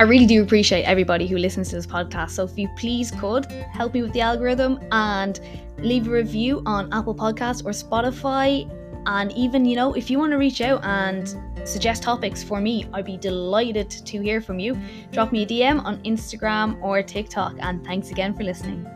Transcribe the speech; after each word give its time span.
I 0.00 0.04
really 0.04 0.24
do 0.24 0.42
appreciate 0.42 0.84
everybody 0.84 1.26
who 1.26 1.36
listens 1.36 1.68
to 1.68 1.76
this 1.76 1.86
podcast. 1.86 2.30
So 2.30 2.44
if 2.44 2.58
you 2.58 2.70
please 2.74 3.10
could 3.10 3.44
help 3.70 3.92
me 3.92 4.00
with 4.00 4.14
the 4.14 4.22
algorithm 4.22 4.80
and 4.92 5.38
leave 5.76 6.08
a 6.08 6.10
review 6.10 6.62
on 6.64 6.90
Apple 6.90 7.14
Podcasts 7.14 7.62
or 7.62 7.72
Spotify. 7.72 8.66
And 9.04 9.30
even, 9.32 9.66
you 9.66 9.76
know, 9.76 9.92
if 9.92 10.08
you 10.08 10.18
want 10.18 10.32
to 10.32 10.38
reach 10.38 10.62
out 10.62 10.82
and 10.84 11.28
suggest 11.68 12.02
topics 12.02 12.42
for 12.42 12.62
me, 12.62 12.88
I'd 12.94 13.04
be 13.04 13.18
delighted 13.18 13.90
to 13.90 14.22
hear 14.22 14.40
from 14.40 14.58
you. 14.58 14.74
Drop 15.12 15.32
me 15.32 15.42
a 15.42 15.46
DM 15.46 15.84
on 15.84 16.02
Instagram 16.04 16.82
or 16.82 17.02
TikTok. 17.02 17.56
And 17.60 17.84
thanks 17.84 18.10
again 18.10 18.34
for 18.34 18.42
listening. 18.42 18.86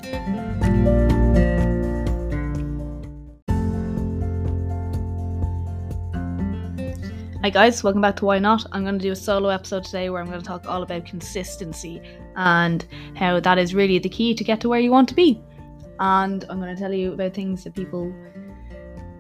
Hi 7.45 7.51
guys, 7.51 7.85
welcome 7.85 8.01
back 8.01 8.17
to 8.17 8.25
Why 8.25 8.39
Not. 8.39 8.65
I'm 8.73 8.85
going 8.85 8.99
to 8.99 9.03
do 9.03 9.13
a 9.13 9.17
solo 9.17 9.51
episode 9.51 9.85
today 9.85 10.09
where 10.09 10.23
I'm 10.23 10.29
going 10.29 10.41
to 10.41 10.47
talk 10.47 10.67
all 10.67 10.83
about 10.83 11.05
consistency 11.05 12.01
and 12.37 12.87
how 13.17 13.39
that 13.39 13.59
is 13.59 13.75
really 13.75 13.99
the 13.99 14.09
key 14.09 14.33
to 14.33 14.43
get 14.43 14.63
to 14.63 14.69
where 14.71 14.81
you 14.81 14.91
want 14.91 15.11
to 15.11 15.15
be. 15.15 15.43
And 16.01 16.43
I'm 16.49 16.59
going 16.59 16.75
to 16.75 16.81
tell 16.81 16.95
you 16.95 17.13
about 17.13 17.35
things 17.35 17.63
that 17.65 17.75
people 17.75 18.11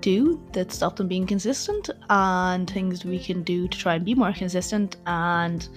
do 0.01 0.42
that 0.52 0.73
stop 0.73 0.96
them 0.96 1.06
being 1.06 1.27
consistent 1.27 1.91
and 2.09 2.70
things 2.70 3.05
we 3.05 3.18
can 3.18 3.42
do 3.42 3.68
to 3.68 3.79
try 3.79 3.96
and 3.96 4.06
be 4.06 4.15
more 4.15 4.32
consistent. 4.32 4.96
And 5.04 5.68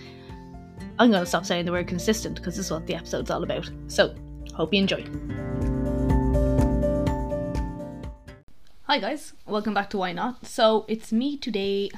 I'm 1.00 1.12
going 1.12 1.24
to 1.24 1.26
stop 1.26 1.46
saying 1.46 1.66
the 1.66 1.74
word 1.74 1.90
consistent 1.90 2.38
because 2.38 2.56
this 2.56 2.68
is 2.68 2.72
what 2.72 2.88
the 2.88 2.96
episode's 2.96 3.30
all 3.30 3.44
about. 3.44 3.70
So, 3.88 4.16
hope 4.54 4.74
you 4.74 4.80
enjoy. 4.80 5.04
Hi 8.84 9.00
guys, 9.00 9.34
welcome 9.46 9.74
back 9.74 9.90
to 9.90 9.98
Why 9.98 10.14
Not. 10.14 10.46
So, 10.46 10.86
it's 10.88 11.12
me 11.12 11.36
today 11.36 11.90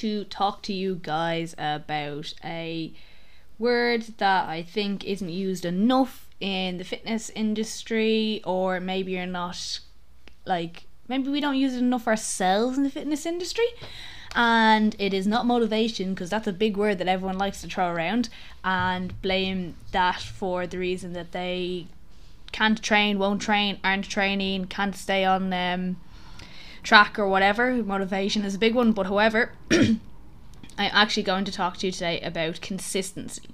to 0.00 0.24
talk 0.24 0.62
to 0.62 0.72
you 0.72 1.00
guys 1.02 1.54
about 1.58 2.34
a 2.44 2.92
word 3.58 4.02
that 4.18 4.48
I 4.48 4.62
think 4.62 5.04
isn't 5.04 5.28
used 5.28 5.64
enough 5.64 6.28
in 6.40 6.78
the 6.78 6.84
fitness 6.84 7.30
industry, 7.30 8.42
or 8.44 8.80
maybe 8.80 9.12
you're 9.12 9.26
not 9.26 9.80
like 10.44 10.84
maybe 11.08 11.30
we 11.30 11.40
don't 11.40 11.56
use 11.56 11.74
it 11.74 11.78
enough 11.78 12.06
ourselves 12.06 12.76
in 12.76 12.84
the 12.84 12.90
fitness 12.90 13.26
industry. 13.26 13.66
And 14.34 14.94
it 14.98 15.14
is 15.14 15.26
not 15.26 15.46
motivation 15.46 16.12
because 16.12 16.28
that's 16.28 16.46
a 16.46 16.52
big 16.52 16.76
word 16.76 16.98
that 16.98 17.08
everyone 17.08 17.38
likes 17.38 17.62
to 17.62 17.68
throw 17.68 17.90
around 17.90 18.28
and 18.62 19.20
blame 19.22 19.76
that 19.92 20.20
for 20.20 20.66
the 20.66 20.78
reason 20.78 21.14
that 21.14 21.32
they 21.32 21.86
can't 22.52 22.82
train, 22.82 23.18
won't 23.18 23.40
train, 23.40 23.78
aren't 23.82 24.08
training, 24.10 24.66
can't 24.66 24.94
stay 24.94 25.24
on 25.24 25.52
um, 25.54 25.96
track 26.86 27.18
or 27.18 27.28
whatever. 27.28 27.74
Motivation 27.82 28.44
is 28.44 28.54
a 28.54 28.58
big 28.58 28.74
one, 28.74 28.92
but 28.92 29.06
however, 29.06 29.50
I'm 29.72 29.98
actually 30.78 31.24
going 31.24 31.44
to 31.44 31.52
talk 31.52 31.78
to 31.78 31.86
you 31.86 31.92
today 31.92 32.20
about 32.20 32.60
consistency. 32.60 33.48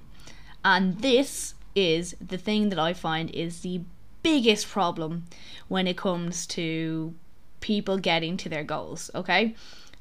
And 0.63 0.99
this 0.99 1.55
is 1.75 2.15
the 2.21 2.37
thing 2.37 2.69
that 2.69 2.79
I 2.79 2.93
find 2.93 3.31
is 3.31 3.61
the 3.61 3.81
biggest 4.23 4.69
problem 4.69 5.25
when 5.69 5.87
it 5.87 5.97
comes 5.97 6.47
to 6.49 7.15
people 7.61 7.97
getting 7.97 8.37
to 8.37 8.51
their 8.51 8.65
goals, 8.65 9.11
okay? 9.15 9.55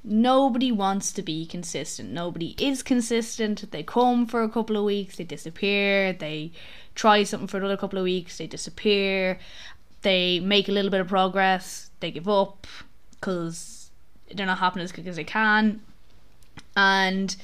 Nobody 0.03 0.71
wants 0.71 1.13
to 1.13 1.21
be 1.21 1.45
consistent. 1.45 2.11
Nobody 2.11 2.55
is 2.59 2.83
consistent. 2.83 3.71
They 3.71 3.83
come 3.83 4.25
for 4.25 4.43
a 4.43 4.49
couple 4.49 4.75
of 4.75 4.83
weeks, 4.83 5.15
they 5.15 5.23
disappear. 5.23 6.11
They 6.11 6.52
try 6.95 7.23
something 7.23 7.47
for 7.47 7.57
another 7.57 7.77
couple 7.77 7.99
of 7.99 8.03
weeks, 8.03 8.37
they 8.37 8.47
disappear. 8.47 9.39
They 10.02 10.41
make 10.41 10.67
a 10.67 10.71
little 10.73 10.91
bit 10.91 10.99
of 10.99 11.07
progress, 11.07 11.91
they 11.99 12.11
give 12.11 12.27
up, 12.27 12.67
because 13.22 13.91
they're 14.33 14.45
not 14.45 14.58
happening 14.58 14.83
as 14.83 14.91
quick 14.91 15.08
as 15.08 15.16
they 15.16 15.23
can. 15.23 15.80
And 16.75 17.36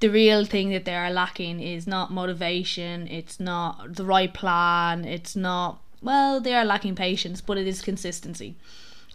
the 0.00 0.08
real 0.08 0.44
thing 0.44 0.70
that 0.70 0.86
they 0.86 0.96
are 0.96 1.10
lacking 1.10 1.60
is 1.60 1.86
not 1.86 2.10
motivation, 2.10 3.06
it's 3.06 3.38
not 3.38 3.96
the 3.96 4.04
right 4.04 4.32
plan, 4.32 5.04
it's 5.04 5.36
not, 5.36 5.80
well, 6.02 6.40
they 6.40 6.54
are 6.54 6.64
lacking 6.64 6.94
patience, 6.94 7.40
but 7.40 7.58
it 7.58 7.66
is 7.66 7.82
consistency. 7.82 8.56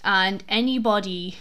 And 0.03 0.44
anybody 0.48 1.38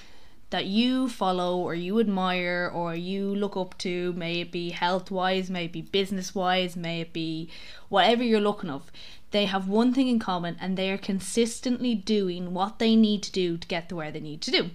that 0.50 0.66
you 0.66 1.08
follow 1.08 1.56
or 1.58 1.74
you 1.74 1.98
admire 1.98 2.70
or 2.72 2.94
you 2.94 3.34
look 3.34 3.56
up 3.56 3.76
to, 3.78 4.12
may 4.12 4.40
it 4.40 4.52
be 4.52 4.70
health 4.70 5.10
wise, 5.10 5.50
may 5.50 5.64
it 5.64 5.72
be 5.72 5.82
business 5.82 6.34
wise, 6.34 6.76
may 6.76 7.00
it 7.00 7.12
be 7.12 7.50
whatever 7.88 8.22
you're 8.22 8.40
looking 8.40 8.70
of, 8.70 8.90
they 9.30 9.46
have 9.46 9.68
one 9.68 9.92
thing 9.92 10.08
in 10.08 10.18
common 10.18 10.56
and 10.60 10.76
they 10.76 10.90
are 10.90 10.98
consistently 10.98 11.94
doing 11.94 12.54
what 12.54 12.78
they 12.78 12.94
need 12.94 13.22
to 13.22 13.32
do 13.32 13.56
to 13.56 13.66
get 13.66 13.88
to 13.88 13.96
where 13.96 14.12
they 14.12 14.20
need 14.20 14.40
to 14.42 14.50
do. 14.50 14.70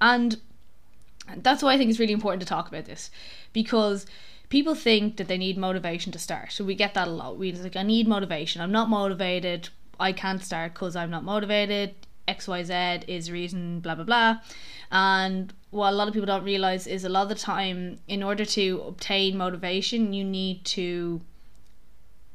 And 0.00 0.40
that's 1.36 1.62
why 1.62 1.74
I 1.74 1.78
think 1.78 1.90
it's 1.90 2.00
really 2.00 2.12
important 2.12 2.40
to 2.40 2.48
talk 2.48 2.68
about 2.68 2.86
this 2.86 3.10
because 3.52 4.06
people 4.48 4.74
think 4.74 5.16
that 5.16 5.28
they 5.28 5.38
need 5.38 5.56
motivation 5.56 6.12
to 6.12 6.18
start. 6.18 6.52
So 6.52 6.64
we 6.64 6.74
get 6.74 6.94
that 6.94 7.08
a 7.08 7.10
lot. 7.10 7.38
We 7.38 7.52
like, 7.52 7.76
I 7.76 7.82
need 7.82 8.08
motivation. 8.08 8.62
I'm 8.62 8.72
not 8.72 8.88
motivated. 8.88 9.68
I 10.00 10.12
can't 10.12 10.42
start 10.42 10.74
because 10.74 10.96
I'm 10.96 11.10
not 11.10 11.24
motivated. 11.24 11.94
XYZ 12.28 13.04
is 13.08 13.30
reason, 13.30 13.80
blah, 13.80 13.94
blah, 13.94 14.04
blah. 14.04 14.38
And 14.90 15.52
what 15.70 15.90
a 15.90 15.96
lot 15.96 16.08
of 16.08 16.14
people 16.14 16.26
don't 16.26 16.44
realize 16.44 16.86
is 16.86 17.04
a 17.04 17.08
lot 17.08 17.22
of 17.22 17.28
the 17.28 17.34
time, 17.34 17.98
in 18.08 18.22
order 18.22 18.44
to 18.44 18.82
obtain 18.86 19.36
motivation, 19.36 20.12
you 20.12 20.24
need 20.24 20.64
to 20.66 21.22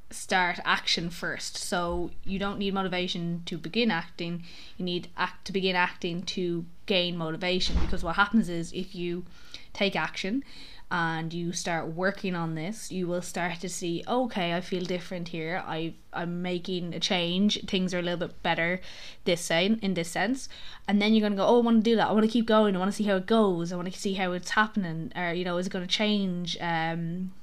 start 0.10 0.60
action 0.64 1.10
first. 1.10 1.58
So 1.58 2.12
you 2.24 2.40
don't 2.40 2.58
need 2.58 2.74
motivation 2.74 3.44
to 3.46 3.58
begin 3.58 3.92
acting. 3.92 4.44
You 4.78 4.86
need 4.86 5.10
act 5.18 5.46
to 5.46 5.54
begin 5.54 5.76
acting 5.76 6.24
to 6.24 6.66
gain 6.86 7.18
motivation 7.18 7.78
because 7.82 8.04
what 8.04 8.16
happens 8.16 8.50
is 8.50 8.72
if 8.72 8.96
you 8.96 9.26
take 9.74 9.96
action 9.96 10.44
and 10.90 11.34
you 11.34 11.52
start 11.52 11.88
working 11.88 12.34
on 12.34 12.56
this, 12.56 12.92
you 12.92 13.08
will 13.08 13.22
start 13.22 13.60
to 13.60 13.68
see, 13.68 14.04
okay, 14.08 14.54
I 14.54 14.62
feel 14.62 14.84
different 14.84 15.30
here. 15.30 15.62
I 15.66 15.96
I'm 16.14 16.42
making 16.42 16.94
a 16.94 17.00
change. 17.00 17.62
Things 17.66 17.94
are 17.94 18.00
a 18.00 18.02
little 18.02 18.28
bit 18.28 18.42
better 18.42 18.80
this 19.26 19.42
same 19.42 19.80
in 19.82 19.96
this 19.96 20.10
sense. 20.10 20.48
And 20.88 21.02
then 21.02 21.14
you're 21.14 21.28
gonna 21.28 21.36
go, 21.36 21.46
oh, 21.46 21.60
I 21.60 21.62
want 21.62 21.84
to 21.84 21.90
do 21.92 21.98
that. 21.98 22.08
I 22.08 22.14
want 22.14 22.26
to 22.26 22.32
keep 22.32 22.46
going. 22.46 22.76
I 22.76 22.80
want 22.80 22.92
to 22.92 22.96
see 22.96 23.04
how 23.04 23.18
it 23.18 23.26
goes. 23.26 23.74
I 23.74 23.76
want 23.76 23.92
to 23.92 24.00
see 24.00 24.14
how 24.14 24.32
it's 24.32 24.52
happening. 24.52 25.12
Or 25.16 25.34
you 25.34 25.44
know, 25.44 25.58
is 25.58 25.68
it 25.68 25.74
going 25.74 25.86
to 25.86 25.94
change? 25.94 26.58
Um, 26.62 27.34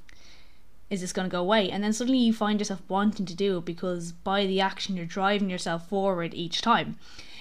is 0.88 1.02
this 1.02 1.12
going 1.12 1.28
to 1.28 1.32
go 1.32 1.40
away? 1.40 1.70
And 1.70 1.84
then 1.84 1.92
suddenly 1.92 2.20
you 2.20 2.32
find 2.32 2.60
yourself 2.60 2.82
wanting 2.88 3.26
to 3.26 3.34
do 3.34 3.58
it 3.58 3.64
because 3.64 4.12
by 4.12 4.46
the 4.46 4.60
action 4.60 4.96
you're 4.96 5.06
driving 5.06 5.50
yourself 5.50 5.88
forward 5.88 6.32
each 6.34 6.62
time 6.62 6.96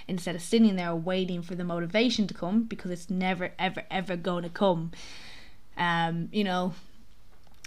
instead 0.08 0.36
of 0.36 0.42
sitting 0.42 0.76
there 0.76 0.96
waiting 0.96 1.42
for 1.42 1.56
the 1.56 1.64
motivation 1.64 2.28
to 2.28 2.34
come 2.34 2.64
because 2.64 2.92
it's 2.92 3.10
never 3.10 3.52
ever 3.58 3.84
ever 3.90 4.18
going 4.18 4.44
to 4.44 4.50
come. 4.50 4.92
Um, 5.78 6.30
you 6.32 6.44
know, 6.44 6.74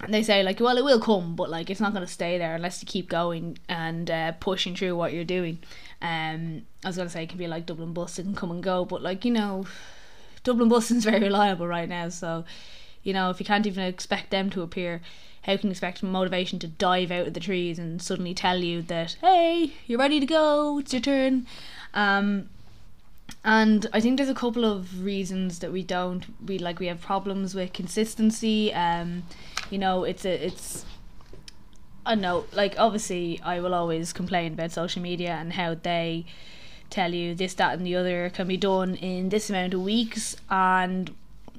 they 0.09 0.23
say 0.23 0.43
like, 0.43 0.61
well, 0.61 0.77
it 0.77 0.85
will 0.85 1.01
come, 1.01 1.37
but 1.37 1.51
like 1.51 1.71
it's 1.71 1.81
not 1.81 1.93
going 1.93 2.07
to 2.07 2.13
stay 2.13 2.39
there 2.39 2.55
unless 2.55 2.83
you 2.83 2.87
keep 2.87 3.09
going 3.09 3.59
and 3.69 4.11
uh, 4.11 4.33
pushing 4.33 4.77
through 4.77 4.97
what 4.97 5.13
you're 5.13 5.25
doing. 5.25 5.59
Um, 6.03 6.63
I 6.85 6.89
was 6.89 6.97
going 6.97 7.09
to 7.09 7.13
say 7.13 7.23
it 7.25 7.29
can 7.31 7.39
be 7.39 7.49
like 7.49 7.67
Dublin 7.67 7.93
bus, 7.93 8.19
it 8.19 8.25
can 8.25 8.35
come 8.35 8.51
and 8.51 8.63
go, 8.63 8.85
but 8.85 9.03
like 9.03 9.25
you 9.25 9.31
know, 9.31 9.67
Dublin 10.45 10.69
bus 10.69 10.91
is 10.91 11.05
very 11.05 11.21
reliable 11.21 11.67
right 11.67 11.89
now, 11.89 12.09
so 12.09 12.45
you 13.07 13.13
know 13.13 13.31
if 13.31 13.39
you 13.39 13.47
can't 13.47 13.67
even 13.67 13.85
expect 13.85 14.31
them 14.31 14.51
to 14.51 14.63
appear 14.63 15.01
how 15.45 15.57
can 15.57 15.69
you 15.69 15.71
expect 15.71 16.03
motivation 16.03 16.59
to 16.59 16.67
dive 16.67 17.13
out 17.13 17.29
of 17.29 17.35
the 17.35 17.41
trees 17.41 17.79
and 17.79 18.03
suddenly 18.03 18.35
tell 18.35 18.59
you 18.59 18.83
that 18.83 19.17
hey 19.21 19.73
you're 19.87 19.99
ready 19.99 20.19
to 20.19 20.27
go 20.27 20.79
it's 20.81 20.93
your 20.93 21.01
turn 21.01 21.47
um, 21.95 22.49
and 23.45 23.87
I 23.93 24.01
think 24.01 24.17
there's 24.17 24.29
a 24.29 24.35
couple 24.35 24.65
of 24.65 25.05
reasons 25.05 25.61
that 25.61 25.73
we 25.73 25.83
don't 25.83 26.25
we 26.47 26.59
like 26.59 26.79
we 26.79 26.87
have 26.87 27.01
problems 27.01 27.55
with 27.55 27.73
consistency 27.73 28.73
um, 28.73 29.25
you 29.71 29.79
know 29.79 30.05
it's 30.05 30.25
a 30.25 30.47
it's 30.47 30.85
I 32.05 32.15
know 32.15 32.45
like 32.53 32.77
obviously 32.79 33.41
I 33.43 33.61
will 33.61 33.75
always 33.75 34.13
complain 34.13 34.55
about 34.55 34.73
social 34.73 35.03
media 35.03 35.31
and 35.31 35.53
how 35.53 35.75
they 35.75 36.27
tell 36.89 37.13
you 37.13 37.35
this 37.35 37.55
that 37.55 37.77
and 37.77 37.87
the 37.87 37.97
other 37.97 38.31
can 38.31 38.47
be 38.47 38.57
done 38.57 38.95
in 38.97 39.29
this 39.29 39.51
amount 39.51 39.75
of 39.75 39.83
weeks 39.83 40.37
and 40.49 41.15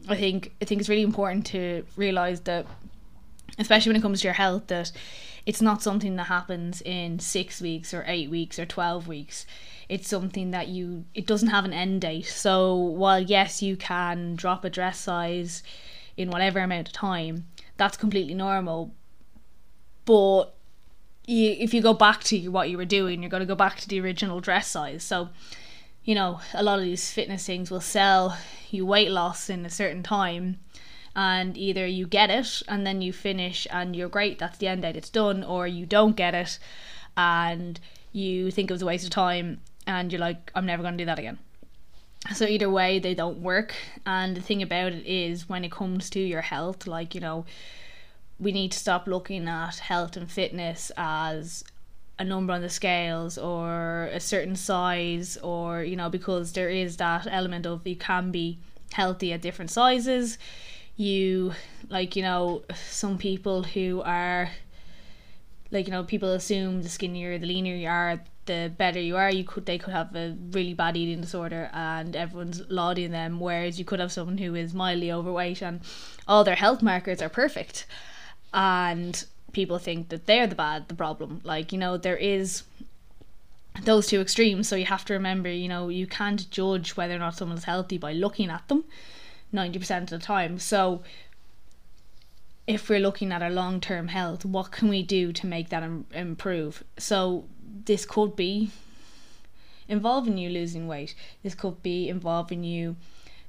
I 0.08 0.16
think 0.16 0.54
I 0.62 0.66
think 0.66 0.80
it's 0.80 0.90
really 0.90 1.02
important 1.02 1.46
to 1.48 1.86
realize 1.98 2.42
that 2.42 2.66
especially 3.58 3.92
when 3.92 3.98
it 3.98 4.02
comes 4.02 4.22
to 4.22 4.28
your 4.28 4.34
health, 4.34 4.68
that 4.68 4.92
it's 5.46 5.62
not 5.62 5.82
something 5.82 6.16
that 6.18 6.26
happens 6.26 6.82
in 6.82 7.20
six 7.20 7.62
weeks 7.62 7.94
or 7.94 8.04
eight 8.08 8.30
weeks 8.30 8.60
or 8.60 8.66
12 8.66 9.08
weeks. 9.08 9.46
It's 9.90 10.08
something 10.08 10.52
that 10.52 10.68
you, 10.68 11.06
it 11.14 11.26
doesn't 11.26 11.50
have 11.50 11.66
an 11.66 11.74
end 11.74 12.02
date. 12.02 12.26
So 12.26 12.76
while, 12.76 13.22
yes, 13.22 13.62
you 13.62 13.78
can 13.78 14.36
drop 14.36 14.66
a 14.66 14.70
dress 14.70 15.00
size 15.00 15.64
in 16.18 16.30
whatever 16.30 16.60
amount 16.60 16.88
of 16.88 16.94
time, 16.94 17.48
that's 17.78 17.96
completely 17.96 18.34
normal. 18.34 18.94
But 20.06 20.54
you, 21.26 21.52
if 21.52 21.74
you 21.74 21.82
go 21.82 21.94
back 21.94 22.24
to 22.26 22.48
what 22.50 22.70
you 22.70 22.78
were 22.78 22.86
doing, 22.86 23.22
you're 23.22 23.30
going 23.30 23.42
to 23.42 23.46
go 23.46 23.56
back 23.56 23.80
to 23.80 23.88
the 23.88 24.02
original 24.02 24.42
dress 24.42 24.68
size. 24.68 25.04
So, 25.04 25.30
you 26.04 26.16
know, 26.16 26.42
a 26.54 26.64
lot 26.64 26.80
of 26.80 26.86
these 26.86 27.12
fitness 27.12 27.46
things 27.46 27.70
will 27.70 27.82
sell 27.82 28.38
you 28.72 28.86
weight 28.86 29.12
loss 29.12 29.50
in 29.50 29.66
a 29.66 29.70
certain 29.70 30.04
time 30.04 30.60
and 31.16 31.58
either 31.58 31.86
you 31.86 32.06
get 32.06 32.30
it 32.30 32.62
and 32.68 32.86
then 32.86 33.02
you 33.02 33.12
finish 33.12 33.68
and 33.72 33.96
you're 33.96 34.08
great, 34.08 34.38
that's 34.38 34.60
the 34.60 34.68
end 34.68 34.84
date, 34.84 34.96
it's 34.96 35.10
done, 35.10 35.44
or 35.44 35.66
you 35.66 35.86
don't 35.86 36.16
get 36.16 36.36
it 36.36 36.60
and 37.18 37.80
you 38.12 38.52
think 38.52 38.70
it 38.70 38.74
was 38.74 38.84
a 38.84 38.86
waste 38.86 39.04
of 39.04 39.10
time 39.10 39.60
and 39.88 40.12
you're 40.12 40.22
like, 40.22 40.52
I'm 40.54 40.66
never 40.66 40.84
going 40.84 40.96
to 40.96 41.02
do 41.02 41.06
that 41.06 41.20
again. 41.20 41.40
So 42.34 42.46
either 42.46 42.70
way, 42.70 43.00
they 43.00 43.16
don't 43.16 43.42
work. 43.42 43.74
And 44.06 44.36
the 44.36 44.42
thing 44.42 44.62
about 44.62 44.92
it 44.94 45.06
is, 45.06 45.48
when 45.48 45.64
it 45.64 45.72
comes 45.72 46.10
to 46.12 46.20
your 46.20 46.42
health, 46.42 46.86
like 46.86 47.16
you 47.16 47.22
know, 47.22 47.46
we 48.40 48.52
need 48.52 48.72
to 48.74 48.80
stop 48.80 49.08
looking 49.08 49.48
at 49.48 49.78
health 49.78 50.18
and 50.18 50.30
fitness 50.30 50.92
as 50.98 51.64
a 52.20 52.24
number 52.24 52.54
on 52.54 52.62
the 52.62 52.70
scales 52.70 53.38
or 53.38 54.10
a 54.12 54.20
certain 54.20 54.56
size 54.56 55.38
or 55.38 55.84
you 55.84 55.96
know 55.96 56.10
because 56.10 56.54
there 56.54 56.70
is 56.70 56.98
that 56.98 57.28
element 57.30 57.66
of 57.66 57.86
you 57.86 57.96
can 57.96 58.32
be 58.32 58.58
healthy 58.94 59.32
at 59.34 59.42
different 59.42 59.70
sizes 59.70 60.38
you 60.96 61.54
like 61.90 62.16
you 62.16 62.24
know 62.24 62.64
some 62.76 63.18
people 63.20 63.64
who 63.64 64.02
are 64.04 64.50
like 65.72 65.88
you 65.88 65.92
know 65.92 66.04
people 66.04 66.32
assume 66.32 66.82
the 66.82 66.90
skinnier 66.90 67.38
the 67.38 67.46
leaner 67.46 67.76
you 67.76 67.88
are 67.88 68.20
the 68.48 68.74
better 68.76 69.00
you 69.00 69.16
are. 69.16 69.30
You 69.30 69.44
could 69.44 69.68
they 69.68 69.78
could 69.78 69.94
have 69.94 70.16
a 70.16 70.36
really 70.52 70.74
bad 70.74 70.98
eating 70.98 71.22
disorder 71.22 71.70
and 71.72 72.16
everyone's 72.16 72.62
lauding 72.70 73.12
them 73.12 73.40
whereas 73.40 73.78
you 73.78 73.86
could 73.86 74.00
have 74.00 74.12
someone 74.12 74.40
who 74.40 74.56
is 74.56 74.74
mildly 74.74 75.12
overweight 75.12 75.62
and 75.62 75.82
all 76.28 76.44
their 76.44 76.56
health 76.56 76.82
markers 76.82 77.22
are 77.22 77.30
perfect. 77.30 77.86
And 78.54 79.24
people 79.52 79.78
think 79.78 80.10
that 80.10 80.26
they're 80.26 80.48
the 80.48 80.56
bad 80.56 80.88
the 80.88 80.96
problem. 80.96 81.42
Like 81.44 81.72
you 81.72 81.78
know 81.78 81.98
there 81.98 82.18
is 82.18 82.64
those 83.84 84.08
two 84.08 84.20
extremes. 84.20 84.68
So 84.68 84.76
you 84.76 84.86
have 84.86 85.06
to 85.06 85.14
remember 85.14 85.52
you 85.52 85.68
know 85.68 85.90
you 85.90 86.08
can't 86.08 86.50
judge 86.50 86.98
whether 86.98 87.16
or 87.16 87.20
not 87.20 87.38
someone's 87.38 87.66
healthy 87.66 88.00
by 88.00 88.14
looking 88.14 88.50
at 88.50 88.68
them 88.68 88.86
90% 89.54 90.04
of 90.04 90.10
the 90.10 90.20
time. 90.20 90.60
So 90.60 91.04
if 92.68 92.90
we're 92.90 93.00
looking 93.00 93.32
at 93.32 93.42
our 93.42 93.50
long 93.50 93.80
term 93.80 94.10
health, 94.10 94.46
what 94.46 94.72
can 94.72 94.90
we 94.90 95.02
do 95.02 95.32
to 95.32 95.48
make 95.48 95.70
that 95.70 95.84
Im- 95.84 96.06
improve? 96.14 96.84
So, 96.98 97.46
this 97.86 98.06
could 98.06 98.36
be 98.36 98.70
involving 99.88 100.38
you 100.38 100.50
losing 100.50 100.88
weight, 100.88 101.16
this 101.44 101.56
could 101.56 101.82
be 101.82 102.10
involving 102.10 102.64
you 102.64 102.98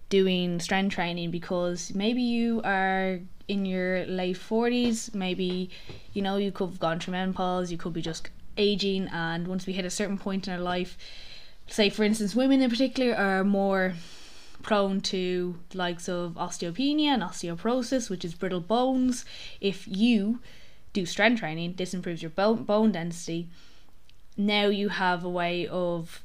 doing 0.08 0.60
strength 0.60 0.94
training 0.94 1.30
because 1.30 1.92
maybe 1.94 2.22
you 2.22 2.62
are 2.64 3.20
in 3.48 3.66
your 3.66 4.06
late 4.06 4.36
40s, 4.36 5.14
maybe 5.14 5.68
you 6.12 6.22
know 6.22 6.36
you 6.36 6.52
could 6.52 6.68
have 6.68 6.78
gone 6.78 7.00
through 7.00 7.12
menopause, 7.12 7.72
you 7.72 7.78
could 7.78 7.92
be 7.92 8.02
just 8.02 8.28
aging, 8.56 9.08
and 9.08 9.48
once 9.48 9.66
we 9.66 9.72
hit 9.72 9.84
a 9.84 9.90
certain 9.90 10.18
point 10.18 10.46
in 10.46 10.54
our 10.54 10.60
life, 10.60 10.96
say 11.66 11.90
for 11.90 12.04
instance, 12.04 12.34
women 12.34 12.62
in 12.62 12.70
particular 12.70 13.16
are 13.16 13.42
more 13.42 13.94
prone 14.68 15.00
to 15.00 15.58
the 15.70 15.78
likes 15.78 16.10
of 16.10 16.34
osteopenia 16.34 17.06
and 17.06 17.22
osteoporosis, 17.22 18.10
which 18.10 18.22
is 18.22 18.34
brittle 18.34 18.60
bones. 18.60 19.24
If 19.62 19.88
you 19.88 20.40
do 20.92 21.06
strength 21.06 21.40
training, 21.40 21.76
this 21.78 21.94
improves 21.94 22.20
your 22.20 22.28
bone, 22.28 22.64
bone 22.64 22.92
density. 22.92 23.48
Now 24.36 24.66
you 24.66 24.90
have 24.90 25.24
a 25.24 25.28
way 25.30 25.66
of 25.66 26.22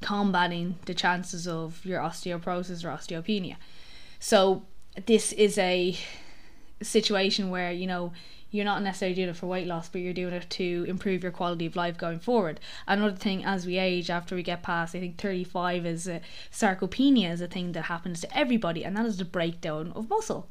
combating 0.00 0.76
the 0.84 0.94
chances 0.94 1.48
of 1.48 1.84
your 1.84 2.00
osteoporosis 2.00 2.84
or 2.84 2.90
osteopenia. 2.90 3.56
So 4.20 4.62
this 5.04 5.32
is 5.32 5.58
a 5.58 5.98
situation 6.80 7.50
where 7.50 7.72
you 7.72 7.88
know 7.88 8.12
you're 8.56 8.64
not 8.64 8.82
necessarily 8.82 9.14
doing 9.14 9.28
it 9.28 9.36
for 9.36 9.46
weight 9.46 9.66
loss, 9.66 9.88
but 9.88 10.00
you're 10.00 10.14
doing 10.14 10.32
it 10.32 10.48
to 10.48 10.86
improve 10.88 11.22
your 11.22 11.32
quality 11.32 11.66
of 11.66 11.76
life 11.76 11.98
going 11.98 12.18
forward. 12.18 12.58
Another 12.88 13.14
thing, 13.14 13.44
as 13.44 13.66
we 13.66 13.76
age, 13.78 14.08
after 14.08 14.34
we 14.34 14.42
get 14.42 14.62
past, 14.62 14.94
I 14.94 15.00
think 15.00 15.18
35 15.18 15.84
is 15.84 16.08
uh, 16.08 16.20
sarcopenia 16.50 17.30
is 17.30 17.42
a 17.42 17.48
thing 17.48 17.72
that 17.72 17.82
happens 17.82 18.20
to 18.22 18.36
everybody, 18.36 18.84
and 18.84 18.96
that 18.96 19.04
is 19.04 19.18
the 19.18 19.24
breakdown 19.24 19.92
of 19.94 20.08
muscle. 20.08 20.48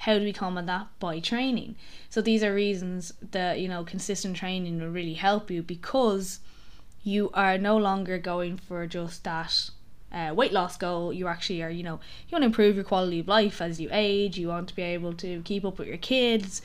How 0.00 0.18
do 0.18 0.24
we 0.24 0.32
combat 0.32 0.66
that? 0.66 0.88
By 0.98 1.20
training. 1.20 1.76
So 2.10 2.20
these 2.20 2.42
are 2.42 2.52
reasons 2.52 3.12
that 3.30 3.60
you 3.60 3.68
know 3.68 3.84
consistent 3.84 4.36
training 4.36 4.80
will 4.80 4.90
really 4.90 5.14
help 5.14 5.50
you 5.50 5.62
because 5.62 6.40
you 7.02 7.30
are 7.32 7.56
no 7.56 7.76
longer 7.76 8.18
going 8.18 8.56
for 8.56 8.86
just 8.86 9.22
that 9.24 9.70
uh, 10.12 10.32
weight 10.34 10.52
loss 10.52 10.76
goal, 10.76 11.12
you 11.12 11.26
actually 11.26 11.62
are, 11.62 11.70
you 11.70 11.82
know, 11.82 12.00
you 12.28 12.32
want 12.32 12.42
to 12.42 12.46
improve 12.46 12.74
your 12.74 12.84
quality 12.84 13.20
of 13.20 13.28
life 13.28 13.60
as 13.60 13.80
you 13.80 13.88
age. 13.92 14.38
You 14.38 14.48
want 14.48 14.68
to 14.68 14.74
be 14.74 14.82
able 14.82 15.12
to 15.14 15.42
keep 15.42 15.64
up 15.64 15.78
with 15.78 15.88
your 15.88 15.96
kids, 15.98 16.62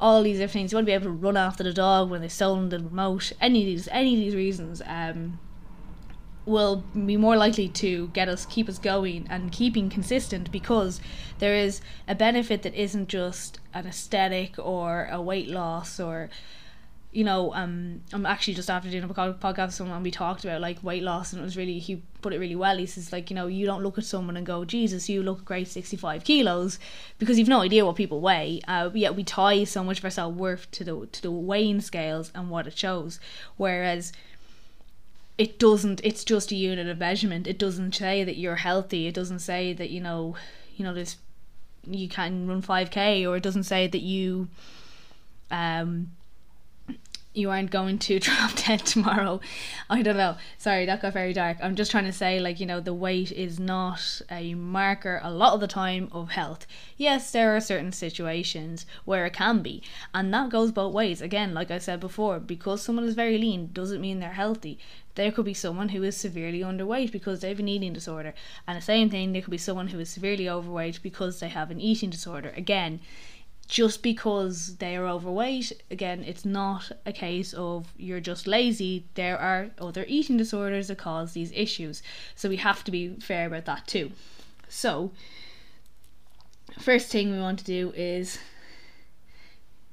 all 0.00 0.22
these 0.22 0.38
different 0.38 0.52
things. 0.52 0.72
You 0.72 0.76
want 0.76 0.86
to 0.86 0.90
be 0.90 0.94
able 0.94 1.06
to 1.06 1.10
run 1.10 1.36
after 1.36 1.62
the 1.62 1.72
dog 1.72 2.10
when 2.10 2.20
they've 2.20 2.32
stolen 2.32 2.68
the 2.68 2.78
remote. 2.78 3.32
Any 3.40 3.60
of 3.60 3.66
these, 3.66 3.88
any 3.90 4.14
of 4.14 4.20
these 4.20 4.34
reasons, 4.34 4.82
um, 4.86 5.38
will 6.46 6.84
be 7.06 7.16
more 7.16 7.36
likely 7.36 7.68
to 7.68 8.08
get 8.08 8.28
us, 8.28 8.46
keep 8.46 8.68
us 8.68 8.78
going, 8.78 9.26
and 9.30 9.50
keeping 9.50 9.88
consistent 9.88 10.52
because 10.52 11.00
there 11.38 11.54
is 11.54 11.80
a 12.06 12.14
benefit 12.14 12.62
that 12.62 12.74
isn't 12.74 13.08
just 13.08 13.60
an 13.72 13.86
aesthetic 13.86 14.54
or 14.58 15.08
a 15.10 15.20
weight 15.20 15.48
loss 15.48 15.98
or 15.98 16.28
you 17.14 17.22
know, 17.22 17.54
um, 17.54 18.00
I'm 18.12 18.26
actually 18.26 18.54
just 18.54 18.68
after 18.68 18.90
doing 18.90 19.04
a 19.04 19.08
podcast 19.08 19.66
with 19.66 19.74
someone 19.74 20.02
we 20.02 20.10
talked 20.10 20.44
about 20.44 20.60
like 20.60 20.82
weight 20.82 21.04
loss 21.04 21.32
and 21.32 21.40
it 21.40 21.44
was 21.44 21.56
really 21.56 21.78
he 21.78 22.02
put 22.20 22.32
it 22.32 22.40
really 22.40 22.56
well. 22.56 22.76
He 22.76 22.86
says 22.86 23.12
like 23.12 23.30
you 23.30 23.36
know 23.36 23.46
you 23.46 23.66
don't 23.66 23.84
look 23.84 23.96
at 23.98 24.04
someone 24.04 24.36
and 24.36 24.44
go 24.44 24.64
Jesus 24.64 25.08
you 25.08 25.22
look 25.22 25.44
great 25.44 25.68
65 25.68 26.24
kilos 26.24 26.80
because 27.20 27.38
you've 27.38 27.46
no 27.46 27.60
idea 27.60 27.86
what 27.86 27.94
people 27.94 28.20
weigh. 28.20 28.60
Uh, 28.66 28.90
yet 28.92 29.14
we 29.14 29.22
tie 29.22 29.62
so 29.62 29.84
much 29.84 29.98
of 29.98 30.04
our 30.04 30.10
self 30.10 30.34
worth 30.34 30.68
to 30.72 30.82
the 30.82 31.06
to 31.12 31.22
the 31.22 31.30
weighing 31.30 31.80
scales 31.80 32.32
and 32.34 32.50
what 32.50 32.66
it 32.66 32.76
shows, 32.76 33.20
whereas 33.56 34.12
it 35.38 35.60
doesn't. 35.60 36.00
It's 36.02 36.24
just 36.24 36.50
a 36.50 36.56
unit 36.56 36.88
of 36.88 36.98
measurement. 36.98 37.46
It 37.46 37.58
doesn't 37.58 37.94
say 37.94 38.24
that 38.24 38.36
you're 38.36 38.56
healthy. 38.56 39.06
It 39.06 39.14
doesn't 39.14 39.38
say 39.38 39.72
that 39.72 39.90
you 39.90 40.00
know 40.00 40.34
you 40.76 40.84
know 40.84 40.94
this 40.94 41.16
you 41.86 42.08
can 42.08 42.48
run 42.48 42.62
5k 42.62 43.28
or 43.28 43.36
it 43.36 43.42
doesn't 43.42 43.64
say 43.64 43.86
that 43.86 44.00
you 44.00 44.48
um 45.50 46.10
you 47.34 47.50
aren't 47.50 47.70
going 47.70 47.98
to 47.98 48.18
drop 48.20 48.54
dead 48.64 48.80
tomorrow. 48.86 49.40
I 49.90 50.02
don't 50.02 50.16
know. 50.16 50.36
Sorry, 50.56 50.86
that 50.86 51.02
got 51.02 51.12
very 51.12 51.32
dark. 51.32 51.58
I'm 51.60 51.74
just 51.74 51.90
trying 51.90 52.04
to 52.04 52.12
say, 52.12 52.38
like, 52.38 52.60
you 52.60 52.66
know, 52.66 52.80
the 52.80 52.94
weight 52.94 53.32
is 53.32 53.58
not 53.58 54.22
a 54.30 54.54
marker 54.54 55.20
a 55.22 55.30
lot 55.30 55.54
of 55.54 55.60
the 55.60 55.66
time 55.66 56.08
of 56.12 56.30
health. 56.30 56.66
Yes, 56.96 57.30
there 57.30 57.54
are 57.54 57.60
certain 57.60 57.92
situations 57.92 58.86
where 59.04 59.26
it 59.26 59.32
can 59.32 59.62
be, 59.62 59.82
and 60.14 60.32
that 60.32 60.50
goes 60.50 60.72
both 60.72 60.94
ways. 60.94 61.20
Again, 61.20 61.52
like 61.52 61.70
I 61.70 61.78
said 61.78 62.00
before, 62.00 62.38
because 62.38 62.82
someone 62.82 63.04
is 63.04 63.14
very 63.14 63.36
lean 63.36 63.70
doesn't 63.72 64.00
mean 64.00 64.20
they're 64.20 64.32
healthy. 64.32 64.78
There 65.16 65.30
could 65.30 65.44
be 65.44 65.54
someone 65.54 65.90
who 65.90 66.02
is 66.02 66.16
severely 66.16 66.60
underweight 66.60 67.12
because 67.12 67.40
they 67.40 67.48
have 67.48 67.60
an 67.60 67.68
eating 67.68 67.92
disorder, 67.92 68.34
and 68.66 68.76
the 68.76 68.82
same 68.82 69.10
thing, 69.10 69.32
there 69.32 69.42
could 69.42 69.50
be 69.50 69.58
someone 69.58 69.88
who 69.88 70.00
is 70.00 70.10
severely 70.10 70.48
overweight 70.48 71.02
because 71.02 71.40
they 71.40 71.48
have 71.48 71.70
an 71.70 71.80
eating 71.80 72.10
disorder. 72.10 72.52
Again, 72.56 73.00
just 73.64 74.02
because 74.02 74.76
they 74.76 74.96
are 74.96 75.06
overweight, 75.06 75.72
again, 75.90 76.22
it's 76.24 76.44
not 76.44 76.92
a 77.06 77.12
case 77.12 77.54
of 77.54 77.92
you're 77.96 78.20
just 78.20 78.46
lazy. 78.46 79.06
There 79.14 79.38
are 79.38 79.70
other 79.78 80.04
eating 80.08 80.36
disorders 80.36 80.88
that 80.88 80.98
cause 80.98 81.32
these 81.32 81.52
issues. 81.52 82.02
So 82.34 82.48
we 82.48 82.56
have 82.56 82.84
to 82.84 82.90
be 82.90 83.14
fair 83.20 83.46
about 83.46 83.64
that 83.64 83.86
too. 83.86 84.12
So, 84.68 85.12
first 86.78 87.08
thing 87.10 87.30
we 87.30 87.38
want 87.38 87.58
to 87.60 87.64
do 87.64 87.92
is 87.96 88.38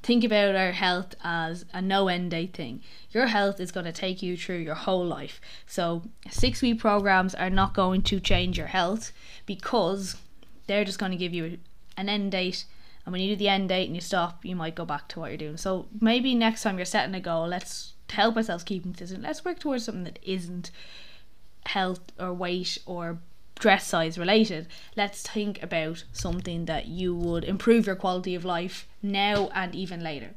think 0.04 0.24
about 0.24 0.56
our 0.56 0.72
health 0.72 1.16
as 1.24 1.66
a 1.74 1.82
no 1.82 2.08
end 2.08 2.32
date 2.32 2.54
thing. 2.54 2.82
Your 3.12 3.28
health 3.28 3.60
is 3.60 3.72
going 3.72 3.86
to 3.86 3.92
take 3.92 4.22
you 4.22 4.36
through 4.36 4.58
your 4.58 4.76
whole 4.76 5.06
life. 5.06 5.40
So, 5.68 6.04
six 6.30 6.62
week 6.62 6.80
programs 6.80 7.36
are 7.36 7.50
not 7.50 7.74
going 7.74 8.02
to 8.04 8.20
change 8.20 8.58
your 8.58 8.68
health 8.68 9.12
because 9.46 10.16
they're 10.68 10.86
just 10.86 11.00
going 11.00 11.12
to 11.12 11.18
give 11.18 11.34
you 11.34 11.60
an 11.98 12.10
end 12.10 12.32
date 12.32 12.66
and 13.06 13.12
when 13.12 13.22
you 13.22 13.30
do 13.30 13.36
the 13.36 13.50
end 13.50 13.70
date 13.70 13.88
and 13.88 13.96
you 13.96 14.02
stop, 14.02 14.46
you 14.46 14.56
might 14.56 14.76
go 14.76 14.86
back 14.86 15.08
to 15.10 15.20
what 15.20 15.32
you're 15.32 15.38
doing. 15.38 15.58
So 15.58 15.88
maybe 16.00 16.36
next 16.36 16.64
time 16.64 16.78
you're 16.78 16.86
setting 16.86 17.16
a 17.16 17.20
goal, 17.20 17.48
let's 17.48 17.94
help 18.10 18.36
ourselves 18.38 18.64
keep 18.64 18.84
consistent. 18.84 19.24
Let's 19.24 19.44
work 19.44 19.60
towards 19.60 19.86
something 19.86 20.04
that 20.04 20.20
isn't 20.22 20.72
health 21.66 22.12
or 22.20 22.34
weight 22.34 22.78
or 22.86 23.20
dress 23.58 23.88
size 23.88 24.18
related. 24.18 24.68
Let's 24.96 25.24
think 25.24 25.62
about 25.64 26.04
something 26.14 26.66
that 26.66 26.88
you 26.88 27.16
would 27.16 27.44
improve 27.44 27.88
your 27.88 27.96
quality 27.96 28.36
of 28.36 28.46
life 28.46 28.88
now 29.02 29.50
and 29.54 29.74
even 29.74 30.04
later. 30.04 30.32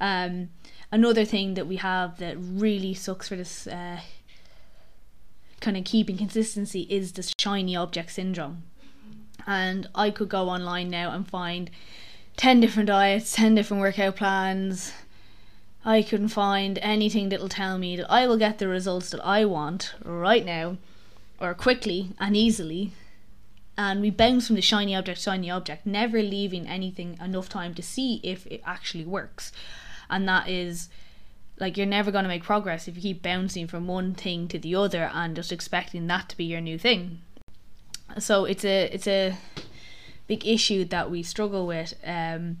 Um, 0.00 0.50
another 0.90 1.24
thing 1.24 1.54
that 1.54 1.66
we 1.66 1.76
have 1.76 2.18
that 2.18 2.36
really 2.38 2.94
sucks 2.94 3.28
for 3.28 3.36
this 3.36 3.66
uh, 3.66 4.00
kind 5.60 5.76
of 5.76 5.84
keeping 5.84 6.18
consistency 6.18 6.86
is 6.90 7.12
the 7.12 7.32
shiny 7.38 7.76
object 7.76 8.12
syndrome 8.12 8.64
and 9.46 9.88
I 9.94 10.10
could 10.10 10.28
go 10.28 10.48
online 10.48 10.90
now 10.90 11.10
and 11.10 11.28
find 11.28 11.70
10 12.36 12.60
different 12.60 12.88
diets, 12.88 13.32
10 13.32 13.54
different 13.54 13.80
workout 13.80 14.16
plans. 14.16 14.92
I 15.84 16.02
can 16.02 16.28
find 16.28 16.78
anything 16.78 17.28
that'll 17.28 17.48
tell 17.48 17.78
me 17.78 17.96
that 17.96 18.10
I 18.10 18.26
will 18.26 18.38
get 18.38 18.58
the 18.58 18.68
results 18.68 19.10
that 19.10 19.24
I 19.24 19.44
want 19.44 19.94
right 20.02 20.44
now 20.44 20.78
or 21.38 21.52
quickly 21.54 22.10
and 22.18 22.36
easily. 22.36 22.92
And 23.76 24.00
we 24.00 24.10
bounce 24.10 24.46
from 24.46 24.56
the 24.56 24.62
shiny 24.62 24.94
object, 24.94 25.18
to 25.18 25.22
shiny 25.24 25.50
object, 25.50 25.84
never 25.84 26.22
leaving 26.22 26.66
anything 26.66 27.18
enough 27.20 27.48
time 27.48 27.74
to 27.74 27.82
see 27.82 28.20
if 28.22 28.46
it 28.46 28.62
actually 28.64 29.04
works. 29.04 29.52
And 30.08 30.28
that 30.28 30.48
is 30.48 30.88
like 31.58 31.76
you're 31.76 31.86
never 31.86 32.10
going 32.10 32.24
to 32.24 32.28
make 32.28 32.42
progress 32.42 32.88
if 32.88 32.96
you 32.96 33.02
keep 33.02 33.22
bouncing 33.22 33.66
from 33.66 33.86
one 33.86 34.14
thing 34.14 34.48
to 34.48 34.58
the 34.58 34.74
other 34.74 35.10
and 35.12 35.36
just 35.36 35.52
expecting 35.52 36.06
that 36.06 36.28
to 36.30 36.36
be 36.36 36.44
your 36.44 36.60
new 36.60 36.78
thing 36.78 37.20
so 38.18 38.44
it's 38.44 38.64
a 38.64 38.84
it's 38.92 39.06
a 39.06 39.36
big 40.26 40.46
issue 40.46 40.84
that 40.86 41.10
we 41.10 41.22
struggle 41.22 41.66
with. 41.66 41.94
Um, 42.04 42.58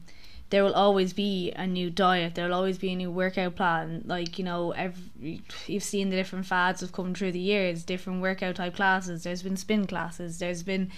there 0.50 0.62
will 0.62 0.74
always 0.74 1.12
be 1.12 1.50
a 1.56 1.66
new 1.66 1.90
diet. 1.90 2.34
There 2.34 2.46
will 2.46 2.54
always 2.54 2.78
be 2.78 2.92
a 2.92 2.96
new 2.96 3.10
workout 3.10 3.56
plan. 3.56 4.02
Like 4.06 4.38
you 4.38 4.44
know 4.44 4.72
every, 4.72 5.42
you've 5.66 5.82
seen 5.82 6.10
the 6.10 6.16
different 6.16 6.46
fads 6.46 6.80
have 6.80 6.92
come 6.92 7.14
through 7.14 7.32
the 7.32 7.40
years. 7.40 7.82
Different 7.82 8.20
workout 8.20 8.56
type 8.56 8.76
classes. 8.76 9.24
There's 9.24 9.42
been 9.42 9.56
spin 9.56 9.86
classes. 9.86 10.38
There's 10.38 10.62
been 10.62 10.92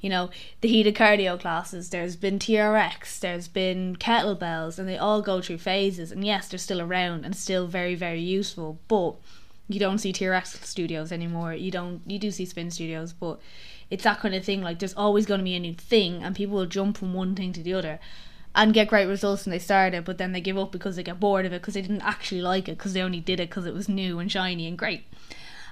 you 0.00 0.08
know 0.08 0.30
the 0.60 0.68
heated 0.68 0.94
cardio 0.94 1.38
classes. 1.38 1.90
There's 1.90 2.16
been 2.16 2.38
TRX 2.38 3.20
there's 3.20 3.48
been 3.48 3.96
kettlebells. 3.96 4.78
And 4.78 4.88
they 4.88 4.96
all 4.96 5.20
go 5.20 5.40
through 5.42 5.58
phases. 5.58 6.12
And 6.12 6.24
yes 6.24 6.48
they're 6.48 6.58
still 6.58 6.80
around 6.80 7.24
and 7.24 7.36
still 7.36 7.66
very 7.66 7.94
very 7.94 8.20
useful. 8.20 8.78
But 8.88 9.16
you 9.68 9.80
don't 9.80 9.98
see 9.98 10.12
TRX 10.12 10.64
studios 10.64 11.12
anymore. 11.12 11.54
You 11.54 11.70
don't 11.70 12.00
you 12.06 12.18
do 12.18 12.30
see 12.30 12.44
spin 12.44 12.70
studios, 12.70 13.12
but 13.12 13.40
it's 13.92 14.04
that 14.04 14.20
kind 14.20 14.34
of 14.34 14.42
thing. 14.42 14.62
Like 14.62 14.78
there's 14.78 14.94
always 14.94 15.26
going 15.26 15.38
to 15.38 15.44
be 15.44 15.54
a 15.54 15.60
new 15.60 15.74
thing, 15.74 16.22
and 16.22 16.34
people 16.34 16.56
will 16.56 16.66
jump 16.66 16.96
from 16.96 17.12
one 17.12 17.34
thing 17.34 17.52
to 17.52 17.62
the 17.62 17.74
other, 17.74 18.00
and 18.54 18.72
get 18.72 18.88
great 18.88 19.04
results 19.04 19.44
when 19.44 19.50
they 19.50 19.58
start 19.58 19.92
it, 19.92 20.06
but 20.06 20.16
then 20.16 20.32
they 20.32 20.40
give 20.40 20.56
up 20.56 20.72
because 20.72 20.96
they 20.96 21.02
get 21.02 21.20
bored 21.20 21.44
of 21.44 21.52
it 21.52 21.60
because 21.60 21.74
they 21.74 21.82
didn't 21.82 22.00
actually 22.00 22.40
like 22.40 22.68
it 22.68 22.78
because 22.78 22.94
they 22.94 23.02
only 23.02 23.20
did 23.20 23.38
it 23.38 23.50
because 23.50 23.66
it 23.66 23.74
was 23.74 23.90
new 23.90 24.18
and 24.18 24.32
shiny 24.32 24.66
and 24.66 24.78
great. 24.78 25.04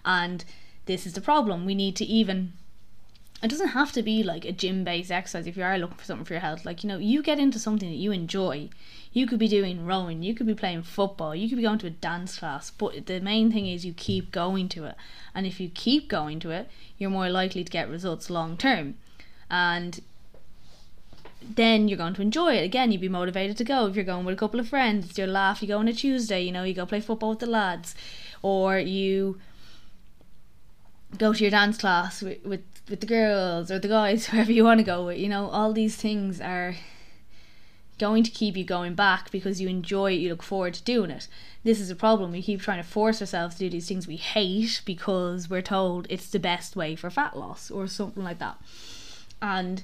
And 0.05 0.45
this 0.85 1.07
is 1.07 1.15
the 1.15 1.23
problem. 1.23 1.65
We 1.65 1.75
need 1.75 1.97
to 1.97 2.05
even 2.05 2.53
it 3.43 3.49
doesn't 3.49 3.69
have 3.69 3.93
to 3.93 4.03
be 4.03 4.23
like 4.23 4.45
a 4.45 4.53
gym 4.53 4.85
based 4.85 5.11
exercise 5.11 5.47
if 5.47 5.57
you 5.57 5.63
are 5.63 5.79
looking 5.79 5.97
for 5.97 6.05
something 6.05 6.27
for 6.27 6.35
your 6.35 6.43
health. 6.43 6.67
Like, 6.67 6.85
you 6.85 6.89
know, 6.89 6.99
you 6.99 7.23
get 7.23 7.39
into 7.39 7.59
something 7.59 7.89
that 7.89 7.97
you 7.97 8.13
enjoy. 8.13 8.69
You 9.13 9.27
could 9.27 9.39
be 9.39 9.49
doing 9.49 9.87
rowing, 9.87 10.23
you 10.23 10.35
could 10.35 10.47
be 10.47 10.55
playing 10.55 10.83
football, 10.83 11.35
you 11.35 11.49
could 11.49 11.57
be 11.57 11.63
going 11.63 11.79
to 11.81 11.89
a 11.89 11.91
dance 11.91 12.39
class, 12.39 12.71
but 12.71 13.07
the 13.07 13.21
main 13.21 13.51
thing 13.51 13.67
is 13.67 13.85
you 13.85 13.93
keep 13.93 14.31
going 14.31 14.69
to 14.71 14.85
it. 14.85 14.95
And 15.35 15.47
if 15.47 15.59
you 15.59 15.69
keep 15.69 16.09
going 16.09 16.39
to 16.41 16.51
it, 16.51 16.71
you're 16.97 17.11
more 17.11 17.29
likely 17.29 17.65
to 17.65 17.71
get 17.71 17.91
results 17.91 18.31
long 18.31 18.57
term. 18.57 18.95
And 19.51 20.01
then 21.43 21.89
you're 21.89 21.99
going 21.99 22.15
to 22.15 22.23
enjoy 22.23 22.55
it. 22.55 22.65
Again, 22.65 22.93
you'd 22.93 23.01
be 23.01 23.09
motivated 23.09 23.57
to 23.57 23.65
go. 23.65 23.87
If 23.87 23.97
you're 23.97 24.05
going 24.05 24.25
with 24.25 24.35
a 24.35 24.39
couple 24.39 24.61
of 24.61 24.69
friends, 24.69 25.09
it's 25.09 25.19
your 25.19 25.27
laugh, 25.27 25.61
you 25.61 25.67
go 25.67 25.79
on 25.79 25.89
a 25.89 25.93
Tuesday, 25.93 26.43
you 26.43 26.53
know, 26.53 26.63
you 26.63 26.75
go 26.75 26.87
play 26.87 27.01
football 27.01 27.31
with 27.31 27.41
the 27.41 27.47
lads. 27.47 27.97
Or 28.43 28.79
you 28.79 29.41
go 31.19 31.33
to 31.33 31.43
your 31.43 31.51
dance 31.51 31.79
class 31.79 32.23
with, 32.23 32.45
with 32.45 32.63
with 32.91 33.01
the 33.01 33.07
girls 33.07 33.71
or 33.71 33.79
the 33.79 33.89
guys, 33.89 34.27
whoever 34.29 34.53
you 34.53 34.65
want 34.65 34.79
to 34.79 34.85
go. 34.85 35.09
You 35.09 35.29
know, 35.29 35.49
all 35.49 35.73
these 35.73 35.97
things 35.97 36.41
are 36.41 36.77
going 38.01 38.25
to 38.25 38.31
keep 38.31 38.57
you 38.57 38.65
going 38.65 38.95
back 38.95 39.31
because 39.31 39.61
you 39.61 39.69
enjoy 39.69 40.13
it, 40.13 40.17
you 40.17 40.31
look 40.31 40.43
forward 40.43 40.75
to 40.75 40.83
doing 40.83 41.11
it. 41.11 41.29
This 41.63 41.79
is 41.79 41.91
a 41.91 41.95
problem. 41.95 42.33
We 42.33 42.43
keep 42.43 42.63
trying 42.63 42.83
to 42.83 42.89
force 42.89 43.21
ourselves 43.21 43.57
to 43.57 43.61
do 43.61 43.71
these 43.71 43.87
things 43.87 44.09
we 44.09 44.17
hate 44.17 44.81
because 44.85 45.51
we're 45.51 45.63
told 45.63 46.07
it's 46.09 46.31
the 46.31 46.39
best 46.41 46.75
way 46.75 46.97
for 46.97 47.11
fat 47.11 47.37
loss 47.37 47.71
or 47.71 47.87
something 47.87 48.25
like 48.25 48.39
that. 48.39 48.59
And 49.43 49.83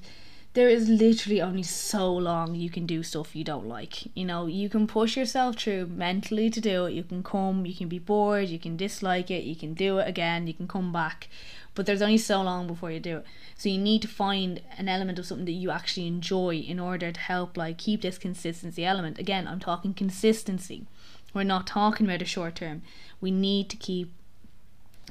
there 0.57 0.71
is 0.71 0.89
literally 0.89 1.39
only 1.39 1.63
so 1.63 2.11
long 2.11 2.55
you 2.55 2.71
can 2.71 2.87
do 2.87 3.03
stuff 3.03 3.37
you 3.37 3.45
don't 3.45 3.69
like. 3.69 4.07
You 4.17 4.25
know, 4.25 4.47
you 4.47 4.71
can 4.71 4.87
push 4.87 5.15
yourself 5.15 5.57
through 5.57 5.89
mentally 5.89 6.49
to 6.49 6.63
do 6.63 6.87
it. 6.87 6.95
You 6.95 7.03
can 7.03 7.23
come, 7.23 7.67
you 7.67 7.75
can 7.75 7.89
be 7.89 7.99
bored, 7.99 8.49
you 8.49 8.59
can 8.59 8.75
dislike 8.75 9.31
it, 9.31 9.45
you 9.45 9.55
can 9.55 9.75
do 9.75 9.99
it 9.99 10.09
again, 10.09 10.47
you 10.47 10.55
can 10.55 10.67
come 10.67 10.95
back. 10.95 11.29
But 11.75 11.85
there's 11.85 12.01
only 12.01 12.17
so 12.17 12.41
long 12.41 12.67
before 12.67 12.91
you 12.91 13.01
do 13.01 13.19
it. 13.19 13.27
So 13.55 13.69
you 13.69 13.77
need 13.77 14.01
to 14.01 14.09
find 14.09 14.63
an 14.79 14.89
element 14.89 15.19
of 15.19 15.27
something 15.27 15.45
that 15.45 15.53
you 15.53 15.71
actually 15.71 16.07
enjoy 16.07 16.55
in 16.55 16.81
order 16.81 17.13
to 17.13 17.21
help 17.21 17.59
like 17.59 17.77
keep 17.77 18.01
this 18.01 18.17
consistency 18.17 18.83
element. 18.83 19.19
Again 19.19 19.47
i'm 19.47 19.61
talking 19.61 19.93
consistency. 19.93 20.87
We're 21.35 21.43
not 21.43 21.67
talking 21.67 22.07
about 22.07 22.23
a 22.23 22.25
short 22.25 22.55
term. 22.55 22.81
We 23.21 23.31
need 23.31 23.69
to 23.69 23.77
keep 23.77 24.11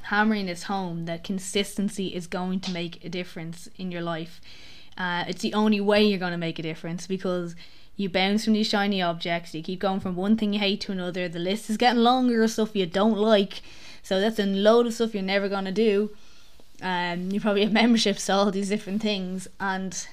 hammering 0.02 0.46
this 0.46 0.64
home 0.64 1.04
that 1.04 1.22
consistency 1.22 2.08
is 2.08 2.26
going 2.26 2.58
to 2.60 2.72
make 2.72 3.04
a 3.04 3.08
difference 3.08 3.68
in 3.76 3.92
your 3.92 4.02
life 4.02 4.40
uh, 4.98 5.24
it's 5.28 5.42
the 5.42 5.54
only 5.54 5.80
way 5.80 6.04
you're 6.04 6.18
going 6.18 6.32
to 6.32 6.38
make 6.38 6.58
a 6.58 6.62
difference 6.62 7.06
because 7.06 7.54
you 7.96 8.08
bounce 8.08 8.44
from 8.44 8.52
these 8.52 8.68
shiny 8.68 9.00
objects 9.00 9.54
you 9.54 9.62
keep 9.62 9.80
going 9.80 10.00
from 10.00 10.16
one 10.16 10.36
thing 10.36 10.52
you 10.52 10.58
hate 10.58 10.80
to 10.80 10.92
another 10.92 11.28
the 11.28 11.38
list 11.38 11.70
is 11.70 11.76
getting 11.76 12.02
longer 12.02 12.42
of 12.42 12.50
stuff 12.50 12.74
you 12.74 12.86
don't 12.86 13.18
like 13.18 13.62
so 14.06 14.20
that's 14.20 14.38
a 14.38 14.46
load 14.46 14.86
of 14.86 14.94
stuff 14.94 15.14
you're 15.14 15.22
never 15.24 15.48
going 15.48 15.64
to 15.64 15.72
do. 15.72 16.10
Um, 16.80 17.32
you 17.32 17.40
probably 17.40 17.64
have 17.64 17.72
memberships 17.82 18.26
to 18.26 18.34
all 18.34 18.52
these 18.52 18.68
different 18.68 19.02
things 19.02 19.48
and 19.58 20.06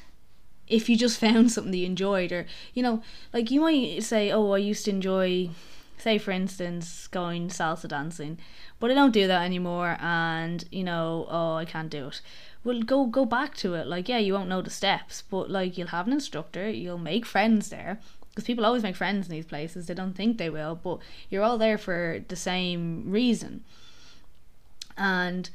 if 0.68 0.90
you 0.90 0.98
just 0.98 1.20
found 1.20 1.52
something 1.52 1.72
that 1.72 1.78
you 1.78 1.86
enjoyed 1.86 2.32
or 2.32 2.48
you 2.74 2.82
know 2.82 3.04
like 3.34 3.52
you 3.52 3.62
might 3.62 4.02
say 4.02 4.32
oh 4.32 4.52
i 4.52 4.58
used 4.58 4.86
to 4.86 4.92
enjoy 4.92 5.50
say 5.98 6.18
for 6.18 6.32
instance 6.32 7.08
going 7.08 7.50
salsa 7.50 7.88
dancing 7.88 8.38
but 8.80 8.90
i 8.90 8.94
don't 8.94 9.12
do 9.12 9.28
that 9.28 9.44
anymore 9.44 9.98
and 10.00 10.64
you 10.72 10.84
know 10.84 11.28
oh 11.30 11.56
i 11.56 11.66
can't 11.66 11.90
do 11.90 12.08
it 12.08 12.22
well 12.64 12.82
go 12.82 13.06
go 13.06 13.26
back 13.26 13.56
to 13.56 13.74
it 13.74 13.88
like 13.88 14.08
yeah 14.08 14.18
you 14.18 14.34
won't 14.34 14.50
know 14.50 14.62
the 14.62 14.70
steps 14.70 15.24
but 15.30 15.50
like 15.50 15.78
you'll 15.78 15.88
have 15.88 16.08
an 16.08 16.14
instructor 16.14 16.70
you'll 16.70 16.98
make 16.98 17.26
friends 17.26 17.70
there 17.70 18.00
because 18.30 18.46
people 18.46 18.66
always 18.66 18.84
make 18.84 18.96
friends 18.96 19.28
in 19.28 19.32
these 19.32 19.46
places 19.46 19.88
they 19.88 19.94
don't 19.94 20.14
think 20.16 20.38
they 20.38 20.50
will 20.50 20.76
but 20.76 21.00
you're 21.30 21.44
all 21.44 21.58
there 21.58 21.78
for 21.78 22.24
the 22.28 22.36
same 22.36 23.10
reason 23.10 23.64
and 24.98 25.50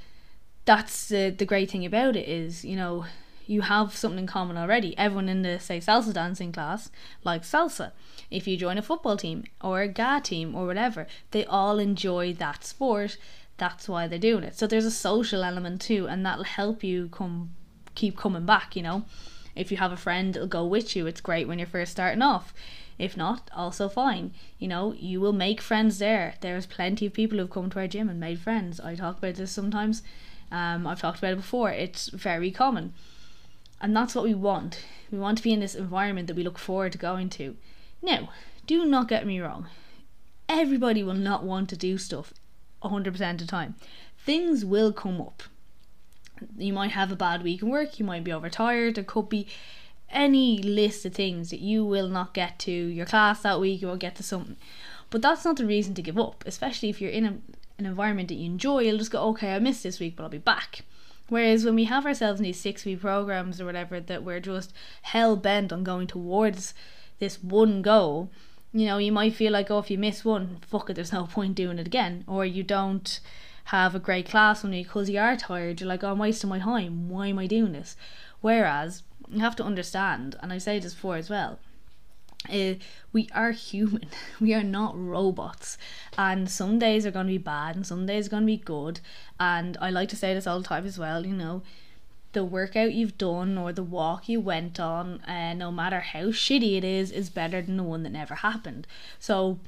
that's 0.64 1.08
the 1.08 1.30
the 1.30 1.46
great 1.46 1.70
thing 1.70 1.84
about 1.84 2.16
it 2.16 2.28
is 2.28 2.64
you 2.64 2.76
know 2.76 3.04
you 3.48 3.62
have 3.62 3.96
something 3.96 4.20
in 4.20 4.26
common 4.26 4.58
already. 4.58 4.96
Everyone 4.98 5.28
in 5.28 5.42
the 5.42 5.58
say 5.58 5.80
salsa 5.80 6.12
dancing 6.12 6.52
class 6.52 6.90
likes 7.24 7.50
salsa. 7.50 7.92
If 8.30 8.46
you 8.46 8.56
join 8.58 8.76
a 8.76 8.82
football 8.82 9.16
team 9.16 9.44
or 9.62 9.80
a 9.80 9.88
GAA 9.88 10.20
team 10.20 10.54
or 10.54 10.66
whatever, 10.66 11.06
they 11.30 11.46
all 11.46 11.78
enjoy 11.78 12.34
that 12.34 12.62
sport. 12.62 13.16
That's 13.58 13.88
why 13.88 14.06
they're 14.06 14.18
doing 14.18 14.44
it. 14.44 14.56
So 14.56 14.66
there's 14.66 14.84
a 14.84 14.90
social 14.90 15.44
element 15.44 15.80
too, 15.80 16.08
and 16.08 16.24
that'll 16.24 16.44
help 16.44 16.82
you 16.82 17.08
come 17.08 17.50
keep 17.94 18.16
coming 18.16 18.46
back. 18.46 18.74
You 18.74 18.82
know, 18.82 19.04
if 19.54 19.70
you 19.70 19.76
have 19.76 19.92
a 19.92 19.96
friend 19.96 20.32
that'll 20.32 20.48
go 20.48 20.64
with 20.64 20.96
you, 20.96 21.06
it's 21.06 21.20
great 21.20 21.46
when 21.46 21.58
you're 21.58 21.68
first 21.68 21.92
starting 21.92 22.22
off. 22.22 22.54
If 22.98 23.16
not, 23.16 23.50
also 23.54 23.88
fine. 23.88 24.32
You 24.58 24.68
know, 24.68 24.92
you 24.94 25.20
will 25.20 25.32
make 25.32 25.60
friends 25.60 25.98
there. 25.98 26.34
There's 26.40 26.66
plenty 26.66 27.06
of 27.06 27.12
people 27.12 27.38
who've 27.38 27.50
come 27.50 27.70
to 27.70 27.78
our 27.78 27.86
gym 27.86 28.08
and 28.08 28.18
made 28.18 28.40
friends. 28.40 28.80
I 28.80 28.94
talk 28.96 29.18
about 29.18 29.36
this 29.36 29.52
sometimes 29.52 30.02
um, 30.50 30.86
I've 30.86 31.00
talked 31.00 31.18
about 31.18 31.32
it 31.32 31.36
before. 31.36 31.70
It's 31.70 32.08
very 32.08 32.50
common. 32.50 32.94
And 33.80 33.94
that's 33.94 34.14
what 34.14 34.24
we 34.24 34.34
want. 34.34 34.84
We 35.10 35.18
want 35.18 35.38
to 35.38 35.44
be 35.44 35.52
in 35.52 35.60
this 35.60 35.74
environment 35.74 36.26
that 36.26 36.36
we 36.36 36.42
look 36.42 36.58
forward 36.58 36.92
to 36.92 36.98
going 36.98 37.28
to. 37.30 37.56
Now, 38.02 38.30
do 38.66 38.84
not 38.84 39.08
get 39.08 39.26
me 39.26 39.40
wrong. 39.40 39.68
Everybody 40.48 41.02
will 41.02 41.14
not 41.14 41.44
want 41.44 41.68
to 41.70 41.76
do 41.76 41.98
stuff 41.98 42.32
100% 42.82 43.30
of 43.30 43.38
the 43.38 43.46
time. 43.46 43.74
Things 44.18 44.64
will 44.64 44.92
come 44.92 45.20
up. 45.20 45.42
You 46.56 46.72
might 46.72 46.92
have 46.92 47.10
a 47.10 47.16
bad 47.16 47.42
week 47.42 47.62
in 47.62 47.68
work, 47.68 47.98
you 47.98 48.04
might 48.04 48.24
be 48.24 48.32
overtired, 48.32 48.94
there 48.94 49.04
could 49.04 49.28
be 49.28 49.48
any 50.10 50.62
list 50.62 51.04
of 51.04 51.14
things 51.14 51.50
that 51.50 51.60
you 51.60 51.84
will 51.84 52.08
not 52.08 52.32
get 52.32 52.58
to 52.60 52.72
your 52.72 53.06
class 53.06 53.42
that 53.42 53.60
week, 53.60 53.82
you 53.82 53.88
won't 53.88 54.00
get 54.00 54.14
to 54.16 54.22
something. 54.22 54.56
But 55.10 55.22
that's 55.22 55.44
not 55.44 55.56
the 55.56 55.66
reason 55.66 55.94
to 55.94 56.02
give 56.02 56.18
up, 56.18 56.44
especially 56.46 56.90
if 56.90 57.00
you're 57.00 57.10
in 57.10 57.24
a 57.24 57.38
an 57.78 57.86
environment 57.86 58.28
that 58.28 58.34
you 58.34 58.46
enjoy, 58.46 58.80
you'll 58.80 58.98
just 58.98 59.10
go, 59.10 59.22
okay, 59.28 59.54
I 59.54 59.58
missed 59.58 59.84
this 59.84 60.00
week, 60.00 60.16
but 60.16 60.24
I'll 60.24 60.28
be 60.28 60.38
back. 60.38 60.80
Whereas 61.28 61.64
when 61.64 61.74
we 61.74 61.84
have 61.84 62.06
ourselves 62.06 62.40
in 62.40 62.44
these 62.44 62.60
six 62.60 62.84
week 62.84 63.00
programs 63.00 63.60
or 63.60 63.66
whatever, 63.66 64.00
that 64.00 64.24
we're 64.24 64.40
just 64.40 64.72
hell 65.02 65.36
bent 65.36 65.72
on 65.72 65.84
going 65.84 66.06
towards 66.06 66.74
this 67.18 67.42
one 67.42 67.82
goal, 67.82 68.30
you 68.72 68.86
know, 68.86 68.98
you 68.98 69.12
might 69.12 69.34
feel 69.34 69.52
like, 69.52 69.70
oh, 69.70 69.78
if 69.78 69.90
you 69.90 69.98
miss 69.98 70.24
one, 70.24 70.58
fuck 70.66 70.90
it, 70.90 70.94
there's 70.94 71.12
no 71.12 71.26
point 71.30 71.54
doing 71.54 71.78
it 71.78 71.86
again. 71.86 72.24
Or 72.26 72.44
you 72.44 72.62
don't 72.62 73.20
have 73.64 73.94
a 73.94 74.00
great 74.00 74.28
class 74.28 74.62
one 74.62 74.72
because 74.72 75.10
you 75.10 75.18
are 75.18 75.36
tired. 75.36 75.80
You're 75.80 75.88
like, 75.88 76.02
oh, 76.02 76.12
I'm 76.12 76.18
wasting 76.18 76.50
my 76.50 76.58
time. 76.58 77.08
Why 77.08 77.28
am 77.28 77.38
I 77.38 77.46
doing 77.46 77.72
this? 77.72 77.96
Whereas 78.40 79.02
you 79.30 79.40
have 79.40 79.56
to 79.56 79.64
understand, 79.64 80.36
and 80.42 80.52
I 80.52 80.58
say 80.58 80.78
this 80.78 80.94
before 80.94 81.16
as 81.16 81.28
well, 81.28 81.58
uh, 82.50 82.74
we 83.12 83.28
are 83.34 83.50
human. 83.50 84.06
We 84.40 84.54
are 84.54 84.62
not 84.62 84.96
robots. 84.96 85.76
And 86.16 86.50
some 86.50 86.78
days 86.78 87.04
are 87.04 87.10
going 87.10 87.26
to 87.26 87.32
be 87.32 87.38
bad 87.38 87.74
and 87.76 87.86
some 87.86 88.06
days 88.06 88.26
are 88.26 88.30
going 88.30 88.44
to 88.44 88.46
be 88.46 88.56
good. 88.56 89.00
And 89.40 89.76
I 89.80 89.90
like 89.90 90.08
to 90.10 90.16
say 90.16 90.34
this 90.34 90.46
all 90.46 90.60
the 90.60 90.68
time 90.68 90.86
as 90.86 90.98
well, 90.98 91.26
you 91.26 91.34
know, 91.34 91.62
the 92.32 92.44
workout 92.44 92.92
you've 92.92 93.18
done 93.18 93.56
or 93.56 93.72
the 93.72 93.82
walk 93.82 94.28
you 94.28 94.40
went 94.40 94.78
on, 94.78 95.20
uh, 95.22 95.54
no 95.54 95.72
matter 95.72 96.00
how 96.00 96.26
shitty 96.26 96.76
it 96.76 96.84
is, 96.84 97.10
is 97.10 97.30
better 97.30 97.62
than 97.62 97.76
the 97.76 97.82
one 97.82 98.02
that 98.02 98.10
never 98.10 98.36
happened. 98.36 98.86
So 99.18 99.60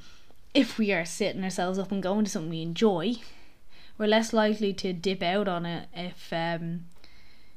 if 0.53 0.77
we 0.77 0.91
are 0.91 1.05
setting 1.05 1.43
ourselves 1.43 1.79
up 1.79 1.91
and 1.91 2.03
going 2.03 2.25
to 2.25 2.31
something 2.31 2.49
we 2.49 2.61
enjoy, 2.61 3.15
we're 3.97 4.07
less 4.07 4.33
likely 4.33 4.73
to 4.73 4.93
dip 4.93 5.23
out 5.23 5.47
on 5.47 5.65
it 5.65 5.87
if 5.93 6.31
um, 6.31 6.85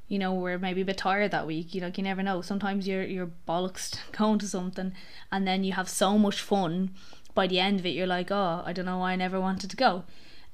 you 0.09 0.19
know, 0.19 0.33
we're 0.33 0.59
maybe 0.59 0.83
a 0.83 0.85
bit 0.85 0.99
tired 0.99 1.31
that 1.31 1.47
week. 1.47 1.75
You 1.75 1.81
know, 1.81 1.91
you 1.95 2.03
never 2.03 2.23
know. 2.23 2.43
Sometimes 2.43 2.87
you're 2.87 3.05
you're 3.05 3.31
bollocks 3.49 3.97
going 4.13 4.39
to 4.39 4.47
something 4.47 4.93
and 5.31 5.47
then 5.47 5.65
you 5.65 5.73
have 5.73 5.89
so 5.89 6.19
much 6.19 6.41
fun 6.41 6.91
by 7.35 7.47
the 7.47 7.59
end 7.59 7.81
of 7.81 7.87
it 7.87 7.91
you're 7.91 8.07
like, 8.07 8.31
Oh, 8.31 8.63
I 8.65 8.73
don't 8.73 8.87
know 8.87 8.99
why 8.99 9.13
I 9.13 9.17
never 9.17 9.41
wanted 9.41 9.71
to 9.71 9.77
go 9.77 10.05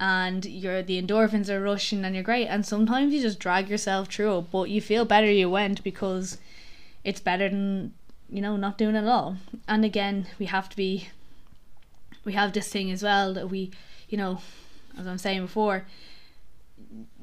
and 0.01 0.45
you're 0.47 0.83
the 0.83 1.01
endorphins 1.01 1.49
are 1.49 1.61
rushing 1.61 2.05
and 2.05 2.15
you're 2.15 2.25
great 2.25 2.47
and 2.47 2.67
sometimes 2.67 3.13
you 3.13 3.21
just 3.21 3.39
drag 3.39 3.69
yourself 3.69 4.09
through 4.09 4.39
it, 4.39 4.51
but 4.51 4.71
you 4.71 4.81
feel 4.81 5.05
better 5.05 5.31
you 5.31 5.49
went 5.49 5.85
because 5.85 6.39
it's 7.05 7.21
better 7.21 7.49
than 7.49 7.93
you 8.31 8.41
know, 8.41 8.57
not 8.57 8.79
doing 8.79 8.95
it 8.95 8.99
at 8.99 9.09
all. 9.09 9.37
And 9.67 9.85
again, 9.85 10.27
we 10.39 10.47
have 10.47 10.69
to 10.69 10.77
be 10.77 11.09
we 12.25 12.33
have 12.35 12.53
this 12.53 12.69
thing 12.69 12.91
as 12.91 13.03
well 13.03 13.35
that 13.35 13.49
we, 13.51 13.71
you 14.09 14.19
know, 14.19 14.41
as 14.99 15.07
I'm 15.07 15.19
saying 15.19 15.43
before, 15.43 15.87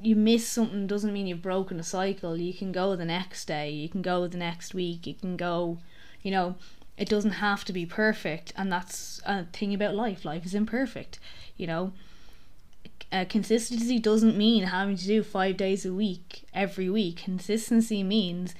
you 0.02 0.16
miss 0.16 0.48
something 0.48 0.86
doesn't 0.86 1.12
mean 1.12 1.26
you've 1.26 1.42
broken 1.42 1.78
a 1.78 1.84
cycle. 1.84 2.36
You 2.36 2.52
can 2.52 2.72
go 2.72 2.96
the 2.96 3.04
next 3.04 3.46
day, 3.46 3.70
you 3.70 3.88
can 3.88 4.02
go 4.02 4.26
the 4.26 4.38
next 4.38 4.74
week, 4.74 5.06
you 5.06 5.14
can 5.14 5.36
go, 5.36 5.78
you 6.22 6.30
know, 6.30 6.56
it 6.96 7.08
doesn't 7.08 7.32
have 7.32 7.64
to 7.64 7.72
be 7.72 7.86
perfect 7.86 8.52
and 8.56 8.72
that's 8.72 9.20
a 9.24 9.44
thing 9.44 9.72
about 9.72 9.94
life 9.94 10.24
life 10.24 10.44
is 10.44 10.52
imperfect 10.52 11.20
you 11.56 11.64
know 11.64 11.92
uh, 13.10 13.24
consistency 13.28 13.98
doesn't 13.98 14.36
mean 14.36 14.64
having 14.64 14.96
to 14.96 15.06
do 15.06 15.22
five 15.22 15.56
days 15.56 15.86
a 15.86 15.92
week 15.92 16.44
every 16.52 16.90
week. 16.90 17.22
Consistency 17.24 18.02
means 18.02 18.54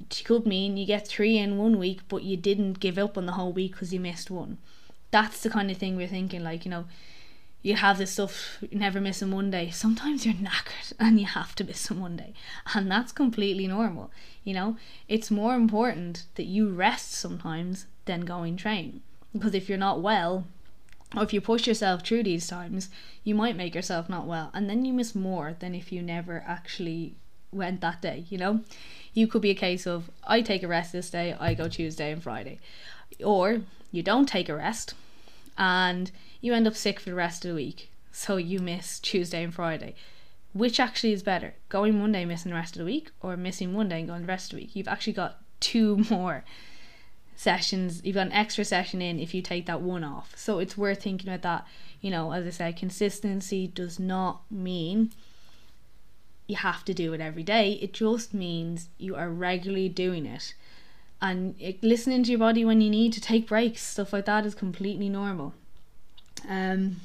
it 0.00 0.22
could 0.24 0.46
mean 0.46 0.76
you 0.76 0.86
get 0.86 1.06
three 1.06 1.38
in 1.38 1.56
one 1.56 1.78
week 1.78 2.00
but 2.08 2.22
you 2.22 2.36
didn't 2.36 2.80
give 2.80 2.98
up 2.98 3.16
on 3.16 3.26
the 3.26 3.32
whole 3.32 3.52
week 3.52 3.72
because 3.72 3.92
you 3.92 4.00
missed 4.00 4.30
one. 4.30 4.58
That's 5.10 5.42
the 5.42 5.50
kind 5.50 5.70
of 5.70 5.76
thing 5.76 5.96
we're 5.96 6.08
thinking 6.08 6.42
like 6.42 6.64
you 6.64 6.70
know 6.70 6.86
you 7.62 7.76
have 7.76 7.98
this 7.98 8.10
stuff 8.10 8.58
you 8.60 8.78
never 8.78 9.00
miss 9.00 9.22
a 9.22 9.26
monday. 9.26 9.70
Sometimes 9.70 10.26
you're 10.26 10.34
knackered 10.34 10.92
and 10.98 11.18
you 11.20 11.26
have 11.26 11.54
to 11.54 11.64
miss 11.64 11.90
a 11.90 11.94
monday 11.94 12.34
and 12.74 12.90
that's 12.90 13.12
completely 13.12 13.66
normal 13.66 14.10
you 14.44 14.54
know? 14.54 14.76
It's 15.08 15.30
more 15.30 15.54
important 15.54 16.24
that 16.34 16.44
you 16.44 16.68
rest 16.68 17.12
sometimes 17.12 17.86
than 18.04 18.22
going 18.22 18.56
train 18.56 19.02
because 19.32 19.54
if 19.54 19.68
you're 19.68 19.78
not 19.78 20.02
well 20.02 20.46
or 21.16 21.22
if 21.22 21.32
you 21.32 21.40
push 21.40 21.66
yourself 21.66 22.02
through 22.02 22.22
these 22.22 22.46
times 22.46 22.88
you 23.24 23.34
might 23.34 23.56
make 23.56 23.74
yourself 23.74 24.08
not 24.08 24.26
well 24.26 24.50
and 24.54 24.68
then 24.68 24.84
you 24.84 24.92
miss 24.92 25.14
more 25.14 25.54
than 25.58 25.74
if 25.74 25.92
you 25.92 26.02
never 26.02 26.42
actually 26.46 27.14
went 27.50 27.80
that 27.80 28.00
day 28.00 28.24
you 28.30 28.38
know 28.38 28.60
you 29.12 29.26
could 29.26 29.42
be 29.42 29.50
a 29.50 29.54
case 29.54 29.86
of 29.86 30.10
i 30.24 30.40
take 30.40 30.62
a 30.62 30.68
rest 30.68 30.92
this 30.92 31.10
day 31.10 31.36
i 31.38 31.52
go 31.52 31.68
tuesday 31.68 32.10
and 32.10 32.22
friday 32.22 32.58
or 33.22 33.60
you 33.90 34.02
don't 34.02 34.26
take 34.26 34.48
a 34.48 34.56
rest 34.56 34.94
and 35.58 36.10
you 36.40 36.54
end 36.54 36.66
up 36.66 36.74
sick 36.74 36.98
for 36.98 37.10
the 37.10 37.14
rest 37.14 37.44
of 37.44 37.50
the 37.50 37.54
week. 37.54 37.90
So 38.10 38.36
you 38.36 38.58
miss 38.58 38.98
Tuesday 38.98 39.42
and 39.42 39.54
Friday. 39.54 39.94
Which 40.52 40.80
actually 40.80 41.12
is 41.12 41.22
better? 41.22 41.54
Going 41.68 41.98
Monday, 41.98 42.24
missing 42.24 42.50
the 42.50 42.56
rest 42.56 42.74
of 42.74 42.80
the 42.80 42.84
week, 42.84 43.10
or 43.22 43.36
missing 43.36 43.72
Monday 43.72 44.00
and 44.00 44.08
going 44.08 44.22
the 44.22 44.28
rest 44.28 44.52
of 44.52 44.58
the 44.58 44.64
week? 44.64 44.76
You've 44.76 44.88
actually 44.88 45.14
got 45.14 45.38
two 45.60 46.04
more 46.10 46.44
sessions. 47.36 48.00
You've 48.04 48.14
got 48.14 48.26
an 48.26 48.32
extra 48.32 48.64
session 48.64 49.02
in 49.02 49.18
if 49.18 49.34
you 49.34 49.42
take 49.42 49.66
that 49.66 49.80
one 49.80 50.04
off. 50.04 50.32
So 50.36 50.58
it's 50.58 50.76
worth 50.76 51.02
thinking 51.02 51.28
about 51.28 51.42
that. 51.42 51.66
You 52.00 52.10
know, 52.10 52.32
as 52.32 52.46
I 52.46 52.50
said, 52.50 52.76
consistency 52.76 53.66
does 53.66 53.98
not 53.98 54.42
mean 54.50 55.12
you 56.46 56.56
have 56.56 56.84
to 56.84 56.94
do 56.94 57.12
it 57.12 57.20
every 57.20 57.42
day. 57.42 57.72
It 57.74 57.92
just 57.92 58.34
means 58.34 58.88
you 58.98 59.14
are 59.14 59.30
regularly 59.30 59.88
doing 59.88 60.26
it. 60.26 60.54
And 61.20 61.54
it, 61.60 61.82
listening 61.82 62.24
to 62.24 62.30
your 62.30 62.40
body 62.40 62.64
when 62.64 62.80
you 62.80 62.90
need 62.90 63.12
to 63.12 63.20
take 63.20 63.46
breaks, 63.46 63.80
stuff 63.82 64.12
like 64.12 64.24
that 64.24 64.44
is 64.44 64.54
completely 64.54 65.08
normal. 65.08 65.54
Um, 66.48 66.96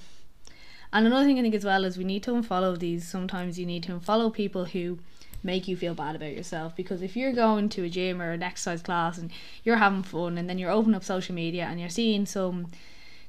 and 0.91 1.05
another 1.05 1.25
thing 1.25 1.37
I 1.37 1.43
think 1.43 1.53
as 1.53 1.65
well 1.65 1.85
is 1.85 1.97
we 1.97 2.03
need 2.03 2.23
to 2.23 2.31
unfollow 2.31 2.77
these. 2.77 3.07
Sometimes 3.07 3.59
you 3.59 3.65
need 3.65 3.83
to 3.83 3.91
unfollow 3.91 4.33
people 4.33 4.65
who 4.65 4.99
make 5.43 5.67
you 5.67 5.77
feel 5.77 5.93
bad 5.93 6.15
about 6.15 6.35
yourself. 6.35 6.75
Because 6.75 7.01
if 7.01 7.15
you're 7.15 7.33
going 7.33 7.69
to 7.69 7.83
a 7.83 7.89
gym 7.89 8.21
or 8.21 8.31
an 8.31 8.43
exercise 8.43 8.81
class 8.81 9.17
and 9.17 9.31
you're 9.63 9.77
having 9.77 10.03
fun 10.03 10.37
and 10.37 10.49
then 10.49 10.57
you're 10.57 10.71
opening 10.71 10.95
up 10.95 11.03
social 11.03 11.35
media 11.35 11.65
and 11.65 11.79
you're 11.79 11.89
seeing 11.89 12.25
some 12.25 12.67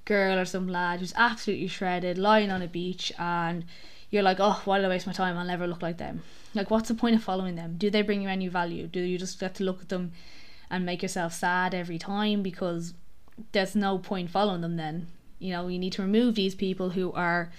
girl 0.05 0.39
or 0.39 0.45
some 0.45 0.69
lad 0.69 1.01
who's 1.01 1.13
absolutely 1.17 1.69
shredded 1.69 2.17
lying 2.17 2.51
on 2.51 2.63
a 2.63 2.67
beach 2.67 3.13
and 3.19 3.65
you're 4.11 4.23
like 4.23 4.41
oh 4.41 4.59
why 4.65 4.79
did 4.79 4.87
I 4.87 4.89
waste 4.89 5.07
my 5.07 5.13
time? 5.13 5.37
I'll 5.37 5.45
never 5.45 5.67
look 5.67 5.83
like 5.83 5.99
them. 5.99 6.23
Like 6.55 6.71
what's 6.71 6.89
the 6.89 6.95
point 6.95 7.17
of 7.17 7.23
following 7.23 7.57
them? 7.57 7.75
Do 7.77 7.91
they 7.91 8.03
bring 8.03 8.23
you 8.23 8.29
any 8.29 8.49
value? 8.49 8.87
Do 8.87 9.01
you 9.01 9.19
just 9.19 9.39
get 9.39 9.55
to 9.57 9.65
look 9.65 9.83
at 9.83 9.91
them 9.91 10.13
and 10.71 10.87
make 10.87 11.03
yourself 11.03 11.35
sad 11.35 11.75
every 11.75 11.99
time? 11.99 12.43
Because 12.43 12.95
there's 13.53 13.77
no 13.77 13.99
point 13.99 14.31
following 14.31 14.63
them 14.63 14.77
then. 14.77 15.09
You 15.39 15.53
know 15.53 15.69
you 15.69 15.79
need 15.79 15.93
to 15.93 16.03
remove 16.03 16.35
these 16.35 16.55
people 16.55 16.91
who 16.91 17.13
are 17.13 17.53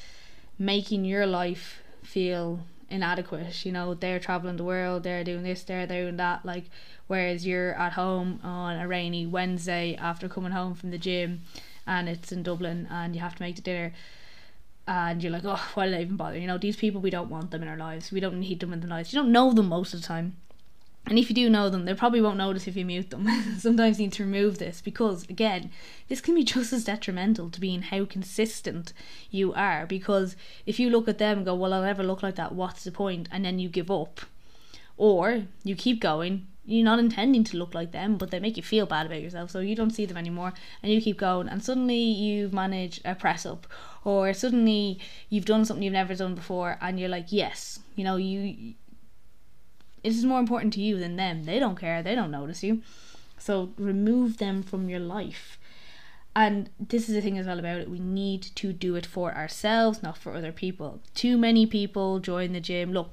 making 0.58 1.06
your 1.06 1.26
life 1.26 1.82
feel 2.04 2.62
inadequate 2.90 3.66
you 3.66 3.72
know 3.72 3.94
they're 3.94 4.20
traveling 4.20 4.58
the 4.58 4.64
world 4.64 5.04
they're 5.04 5.24
doing 5.24 5.44
this 5.44 5.64
they're 5.64 5.88
doing 5.88 6.18
that 6.18 6.44
like 6.46 6.66
whereas 7.08 7.46
you're 7.46 7.74
at 7.76 7.94
home 7.94 8.40
on 8.44 8.80
a 8.80 8.88
rainy 8.88 9.26
wednesday 9.26 9.96
after 10.00 10.28
coming 10.28 10.52
home 10.52 10.74
from 10.74 10.92
the 10.92 10.98
gym 10.98 11.42
and 11.86 12.10
it's 12.10 12.32
in 12.32 12.44
dublin 12.44 12.88
and 12.90 13.16
you 13.16 13.22
have 13.22 13.36
to 13.36 13.42
make 13.42 13.56
the 13.56 13.62
dinner 13.62 13.94
and 14.88 15.22
you're 15.22 15.32
like 15.32 15.46
oh 15.46 15.70
why 15.76 15.86
did 15.86 15.96
i 15.96 16.02
even 16.02 16.16
bother? 16.16 16.38
You 16.38 16.48
know 16.48 16.58
these 16.58 16.76
people 16.76 17.00
we 17.00 17.12
don't 17.12 17.30
want 17.30 17.52
them 17.52 17.62
in 17.62 17.68
our 17.68 17.78
lives. 17.78 18.12
We 18.12 18.20
don't 18.20 18.40
need 18.40 18.60
them 18.60 18.74
in 18.74 18.80
the 18.80 18.88
lives 18.88 19.14
you 19.14 19.20
don't 19.20 19.32
know 19.32 19.54
them 19.54 19.68
most 19.68 19.94
of 19.94 20.02
the 20.02 20.08
time 20.08 20.36
and 21.06 21.18
if 21.18 21.30
you 21.30 21.36
do 21.36 21.50
know 21.50 21.70
them, 21.70 21.86
they 21.86 21.94
probably 21.96 22.22
won't 22.22 22.38
notice 22.38 22.68
if 22.68 22.76
you 22.76 22.86
mute 22.86 23.10
them. 23.10 23.28
Sometimes 23.58 24.00
you 24.00 24.06
need 24.06 24.14
to 24.14 24.24
remove 24.24 24.60
this 24.60 24.80
because, 24.80 25.24
again, 25.24 25.72
this 26.08 26.22
can 26.22 26.36
be 26.36 26.44
just 26.44 26.72
as 26.72 26.84
detrimental 26.84 27.50
to 27.50 27.60
being 27.60 27.82
how 27.82 28.06
consistent 28.06 28.94
you 29.32 29.54
are. 29.54 29.88
Because 29.88 30.36
if 30.66 30.80
you 30.80 30.90
look 30.90 31.08
at 31.08 31.18
them 31.18 31.38
and 31.38 31.46
go, 31.46 31.56
Well, 31.56 31.74
I'll 31.74 31.82
never 31.82 32.04
look 32.04 32.22
like 32.22 32.36
that, 32.36 32.54
what's 32.54 32.84
the 32.84 32.92
point? 32.92 33.28
And 33.32 33.44
then 33.44 33.58
you 33.58 33.70
give 33.70 33.90
up. 33.90 34.22
Or 34.98 35.44
you 35.64 35.76
keep 35.76 36.00
going, 36.00 36.46
you're 36.66 36.86
not 36.86 37.00
intending 37.00 37.44
to 37.46 37.58
look 37.58 37.74
like 37.74 37.92
them, 37.92 38.18
but 38.18 38.30
they 38.30 38.40
make 38.40 38.58
you 38.58 38.62
feel 38.62 38.86
bad 38.86 39.08
about 39.08 39.22
yourself, 39.22 39.50
so 39.50 39.60
you 39.60 39.76
don't 39.76 39.90
see 39.90 40.06
them 40.06 40.18
anymore, 40.18 40.54
and 40.84 40.92
you 40.92 41.02
keep 41.02 41.18
going, 41.18 41.48
and 41.48 41.64
suddenly 41.64 41.98
you've 41.98 42.54
managed 42.54 43.02
a 43.06 43.16
press 43.16 43.46
up, 43.46 43.66
or 44.04 44.34
suddenly 44.34 45.00
you've 45.30 45.46
done 45.46 45.64
something 45.66 45.82
you've 45.82 45.94
never 45.94 46.14
done 46.14 46.36
before, 46.36 46.78
and 46.82 47.00
you're 47.00 47.10
like, 47.10 47.32
yes, 47.32 47.80
you 47.96 48.04
know, 48.04 48.18
you 48.18 48.76
it 50.04 50.10
is 50.10 50.26
more 50.26 50.40
important 50.40 50.74
to 50.74 50.82
you 50.82 50.98
than 50.98 51.16
them. 51.16 51.44
They 51.44 51.60
don't 51.60 51.80
care, 51.80 52.02
they 52.02 52.16
don't 52.16 52.32
notice 52.32 52.64
you. 52.64 52.82
So 53.38 53.72
remove 53.78 54.38
them 54.38 54.64
from 54.64 54.90
your 54.90 55.00
life. 55.00 55.58
And 56.36 56.70
this 56.80 57.10
is 57.10 57.16
the 57.16 57.22
thing 57.22 57.38
as 57.38 57.48
well 57.48 57.60
about 57.60 57.82
it. 57.82 57.90
We 57.90 58.00
need 58.00 58.44
to 58.56 58.72
do 58.72 58.96
it 58.96 59.06
for 59.06 59.34
ourselves, 59.36 60.04
not 60.04 60.18
for 60.18 60.34
other 60.34 60.52
people. 60.52 61.02
Too 61.16 61.38
many 61.38 61.66
people 61.66 62.20
join 62.20 62.54
the 62.54 62.60
gym. 62.60 62.94
Look, 62.94 63.10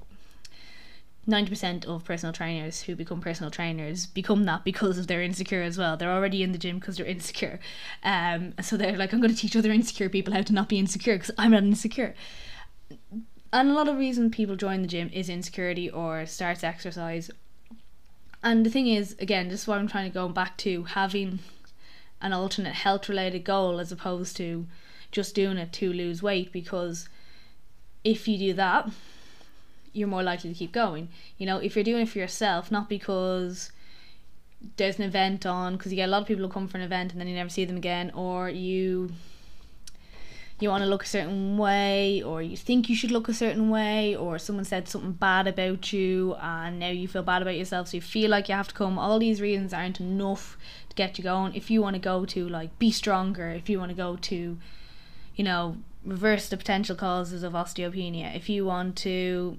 90% 1.29 1.87
of 1.87 2.05
personal 2.05 2.33
trainers 2.33 2.83
who 2.83 2.95
become 2.95 3.21
personal 3.21 3.51
trainers 3.51 4.07
become 4.07 4.45
that 4.45 4.65
because 4.65 4.97
of 4.99 5.07
they're 5.07 5.23
insecure 5.23 5.63
as 5.63 5.77
well. 5.77 5.97
They're 5.97 6.13
already 6.13 6.43
in 6.43 6.53
the 6.53 6.59
gym 6.59 6.79
because 6.79 6.99
they're 6.99 7.07
insecure. 7.07 7.59
Um, 8.05 8.55
so 8.61 8.77
they're 8.77 8.97
like, 8.97 9.13
I'm 9.13 9.21
going 9.21 9.35
to 9.35 9.41
teach 9.41 9.57
other 9.57 9.73
insecure 9.73 10.09
people 10.09 10.35
how 10.35 10.43
to 10.43 10.53
not 10.53 10.69
be 10.69 10.79
insecure 10.79 11.15
because 11.15 11.33
I'm 11.37 11.51
not 11.51 11.65
insecure 11.65 12.15
and 13.53 13.71
a 13.71 13.75
lot 13.75 13.89
of 13.89 13.99
reason 13.99 14.31
people 14.31 14.57
join 14.57 14.83
the 14.83 14.89
gym 14.89 15.11
is 15.13 15.29
insecurity 15.29 15.91
or 15.91 16.27
starts 16.27 16.65
exercise. 16.65 17.31
And 18.43 18.65
the 18.65 18.71
thing 18.71 18.87
is, 18.87 19.17
again, 19.19 19.49
this 19.49 19.63
is 19.63 19.69
what 19.69 19.79
I'm 19.79 19.89
trying 19.89 20.11
to 20.11 20.15
go 20.15 20.29
back 20.29 20.57
to 20.59 20.85
having 20.85 21.41
an 22.21 22.33
alternate 22.33 22.75
health 22.75 23.09
related 23.09 23.45
goal 23.45 23.81
as 23.81 23.93
opposed 23.93 24.37
to 24.39 24.67
just 25.11 25.35
doing 25.35 25.57
it 25.57 25.73
to 25.75 25.93
lose 25.93 26.23
weight 26.23 26.53
because 26.53 27.09
if 28.05 28.29
you 28.29 28.39
do 28.39 28.53
that, 28.55 28.91
you're 29.93 30.09
more 30.09 30.23
likely 30.23 30.51
to 30.53 30.59
keep 30.59 30.73
going. 30.73 31.09
You 31.39 31.47
know, 31.47 31.59
if 31.59 31.75
you're 31.75 31.85
doing 31.85 32.03
it 32.03 32.09
for 32.09 32.19
yourself, 32.19 32.71
not 32.71 32.89
because 32.89 33.73
there's 34.77 34.99
an 34.99 35.05
event 35.05 35.47
on, 35.47 35.77
because 35.77 35.93
you 35.93 35.97
get 35.97 36.09
a 36.09 36.13
lot 36.13 36.23
of 36.23 36.29
people 36.29 36.45
who 36.45 36.53
come 36.53 36.69
for 36.69 36.79
an 36.79 36.85
event 36.85 37.13
and 37.13 37.21
then 37.21 37.29
you 37.29 37.35
never 37.35 37.51
see 37.51 37.65
them 37.65 37.77
again, 37.77 38.11
or 38.15 38.49
you 38.49 39.11
you 40.59 40.71
want 40.71 40.83
to 40.83 40.89
look 40.89 41.05
a 41.05 41.07
certain 41.07 41.59
way 41.59 42.23
or 42.23 42.41
you 42.41 42.57
think 42.57 42.89
you 42.89 42.97
should 42.97 43.11
look 43.11 43.29
a 43.29 43.35
certain 43.35 43.69
way 43.69 44.17
or 44.17 44.39
someone 44.39 44.65
said 44.65 44.89
something 44.89 45.13
bad 45.13 45.47
about 45.47 45.93
you 45.93 46.35
and 46.41 46.79
now 46.79 46.89
you 46.89 47.07
feel 47.07 47.23
bad 47.23 47.43
about 47.43 47.57
yourself 47.57 47.89
so 47.89 47.97
you 47.99 48.01
feel 48.01 48.31
like 48.31 48.49
you 48.49 48.55
have 48.55 48.69
to 48.69 48.75
come. 48.75 48.99
All 48.99 49.19
these 49.19 49.41
reasons 49.41 49.75
aren't 49.75 50.01
enough 50.01 50.57
to 50.89 50.97
get 50.97 51.19
you 51.19 51.25
going. 51.25 51.55
If 51.55 51.71
you 51.71 51.83
want 51.83 51.95
to 51.95 52.01
go 52.01 52.25
to 52.25 52.49
like 52.49 52.79
be 52.79 52.91
stronger 52.91 53.51
if 53.51 53.69
you 53.69 53.79
want 53.79 53.91
to 53.91 53.97
go 53.97 54.17
to 54.17 54.59
you 55.35 55.45
know 55.45 55.77
reverse 56.05 56.49
the 56.49 56.57
potential 56.57 56.97
causes 56.97 57.43
of 57.43 57.53
osteopenia 57.53 58.35
if 58.35 58.49
you 58.49 58.65
want 58.65 58.97
to 58.97 59.59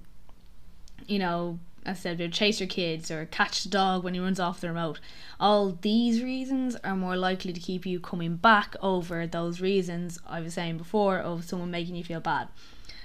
you 1.06 1.20
know 1.20 1.60
I 1.88 1.94
said, 1.94 2.34
chase 2.34 2.60
your 2.60 2.68
kids 2.68 3.10
or 3.10 3.26
catch 3.26 3.64
the 3.64 3.70
dog 3.70 4.04
when 4.04 4.14
he 4.14 4.20
runs 4.20 4.40
off 4.40 4.62
the 4.62 4.68
remote. 4.68 5.00
All 5.40 5.78
these 5.82 6.22
reasons 6.22 6.76
are 6.84 6.96
more 6.96 7.16
likely 7.16 7.54
to 7.54 7.60
keep 7.60 7.86
you 7.86 8.00
coming 8.00 8.36
back 8.36 8.76
over 8.82 9.26
those 9.26 9.62
reasons 9.62 10.20
I 10.28 10.42
was 10.42 10.56
saying 10.56 10.78
before 10.78 11.20
of 11.20 11.46
someone 11.46 11.72
making 11.72 11.96
you 11.96 12.04
feel 12.04 12.20
bad. 12.20 12.50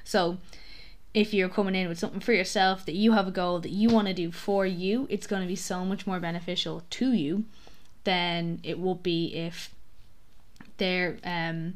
So, 0.04 0.38
if 1.14 1.34
you're 1.34 1.48
coming 1.48 1.74
in 1.74 1.88
with 1.88 1.98
something 1.98 2.20
for 2.20 2.32
yourself 2.32 2.86
that 2.86 2.94
you 2.94 3.12
have 3.12 3.28
a 3.28 3.32
goal 3.32 3.60
that 3.60 3.70
you 3.70 3.90
want 3.90 4.08
to 4.08 4.14
do 4.14 4.32
for 4.32 4.64
you, 4.66 5.06
it's 5.10 5.26
going 5.26 5.42
to 5.42 5.48
be 5.48 5.56
so 5.56 5.84
much 5.84 6.06
more 6.06 6.18
beneficial 6.18 6.82
to 6.88 7.12
you 7.12 7.44
than 8.04 8.60
it 8.62 8.78
would 8.78 9.02
be 9.02 9.34
if 9.34 9.74
they're 10.78 11.18
um 11.22 11.74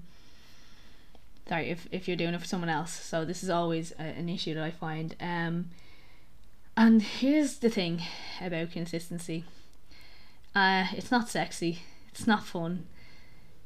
sorry 1.49 1.71
if 1.71 1.87
if 1.93 2.09
you're 2.09 2.17
doing 2.17 2.35
it 2.35 2.41
for 2.41 2.47
someone 2.47 2.71
else. 2.71 2.93
So 2.93 3.25
this 3.25 3.43
is 3.43 3.51
always 3.51 3.93
a, 3.99 4.03
an 4.03 4.29
issue 4.29 4.55
that 4.55 4.65
I 4.65 4.71
find 4.71 5.15
um 5.21 5.67
and 6.77 7.03
here's 7.03 7.59
the 7.59 7.71
thing 7.71 8.03
about 8.41 8.71
consistency 8.71 9.45
uh, 10.57 10.87
it's 10.95 11.11
not 11.11 11.29
sexy, 11.29 11.81
it's 12.09 12.27
not 12.27 12.43
fun. 12.43 12.87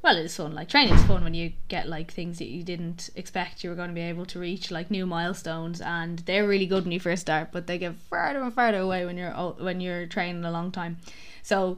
Well, 0.01 0.17
it 0.17 0.25
is 0.25 0.35
fun. 0.35 0.53
Like 0.53 0.67
training 0.67 0.95
is 0.95 1.03
fun 1.05 1.23
when 1.23 1.33
you 1.33 1.53
get 1.69 1.87
like 1.87 2.11
things 2.11 2.37
that 2.39 2.49
you 2.49 2.63
didn't 2.63 3.09
expect 3.15 3.63
you 3.63 3.69
were 3.69 3.77
going 3.77 3.89
to 3.89 3.95
be 3.95 4.01
able 4.01 4.25
to 4.25 4.39
reach, 4.39 4.71
like 4.71 4.91
new 4.91 5.05
milestones, 5.05 5.79
and 5.79 6.19
they're 6.19 6.45
really 6.45 6.65
good 6.65 6.83
when 6.83 6.91
you 6.91 6.99
first 6.99 7.21
start, 7.21 7.53
but 7.53 7.67
they 7.67 7.77
get 7.77 7.95
further 8.09 8.41
and 8.41 8.53
further 8.53 8.79
away 8.79 9.05
when 9.05 9.17
you're 9.17 9.31
when 9.31 9.79
you're 9.79 10.05
training 10.05 10.43
a 10.43 10.51
long 10.51 10.69
time. 10.69 10.97
So 11.43 11.77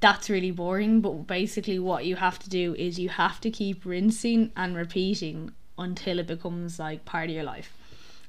that's 0.00 0.28
really 0.28 0.50
boring. 0.50 1.00
But 1.00 1.26
basically, 1.26 1.78
what 1.78 2.04
you 2.04 2.16
have 2.16 2.38
to 2.40 2.50
do 2.50 2.74
is 2.74 2.98
you 2.98 3.08
have 3.08 3.40
to 3.40 3.50
keep 3.50 3.86
rinsing 3.86 4.52
and 4.54 4.76
repeating 4.76 5.52
until 5.78 6.18
it 6.18 6.26
becomes 6.26 6.78
like 6.78 7.06
part 7.06 7.30
of 7.30 7.34
your 7.34 7.44
life. 7.44 7.72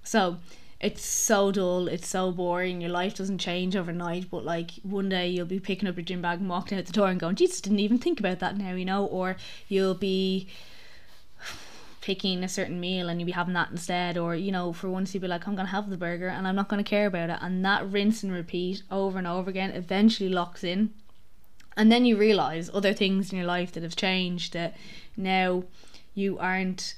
So 0.04 0.38
it's 0.84 1.06
so 1.06 1.50
dull, 1.50 1.88
it's 1.88 2.08
so 2.08 2.32
boring, 2.32 2.82
your 2.82 2.90
life 2.90 3.16
doesn't 3.16 3.38
change 3.38 3.74
overnight, 3.74 4.30
but 4.30 4.44
like 4.44 4.72
one 4.84 5.08
day 5.08 5.30
you'll 5.30 5.46
be 5.46 5.60
picking 5.60 5.88
up 5.88 5.96
your 5.96 6.04
gym 6.04 6.22
bag 6.22 6.40
and 6.40 6.50
walking 6.50 6.78
out 6.78 6.86
the 6.86 6.92
door 6.92 7.08
and 7.08 7.20
going, 7.20 7.38
Jesus, 7.38 7.62
didn't 7.62 7.80
even 7.80 7.98
think 7.98 8.20
about 8.20 8.40
that 8.40 8.58
now, 8.58 8.74
you 8.74 8.84
know, 8.84 9.06
or 9.06 9.38
you'll 9.70 9.94
be 9.94 10.48
picking 12.02 12.44
a 12.44 12.50
certain 12.50 12.82
meal 12.82 13.08
and 13.08 13.22
you'll 13.22 13.28
be 13.28 13.32
having 13.32 13.54
that 13.54 13.72
instead, 13.72 14.18
or 14.18 14.36
you 14.36 14.52
know, 14.52 14.74
for 14.74 14.90
once 14.90 15.14
you'll 15.14 15.22
be 15.22 15.28
like, 15.28 15.48
I'm 15.48 15.56
gonna 15.56 15.70
have 15.70 15.90
the 15.90 15.96
burger 15.96 16.28
and 16.28 16.46
I'm 16.46 16.56
not 16.56 16.68
gonna 16.68 16.84
care 16.84 17.08
about 17.08 17.30
it, 17.30 17.38
and 17.42 17.64
that 17.64 17.90
rinse 17.90 18.22
and 18.22 18.34
repeat 18.34 18.84
over 18.92 19.18
and 19.18 19.26
over 19.26 19.50
again 19.50 19.72
eventually 19.72 20.30
locks 20.30 20.66
in. 20.66 20.94
And 21.78 21.90
then 21.90 22.06
you 22.06 22.18
realize 22.18 22.70
other 22.74 22.94
things 22.94 23.32
in 23.32 23.38
your 23.38 23.48
life 23.48 23.72
that 23.72 23.84
have 23.84 23.96
changed 23.96 24.52
that 24.52 24.76
now 25.16 25.64
you 26.14 26.38
aren't 26.38 26.94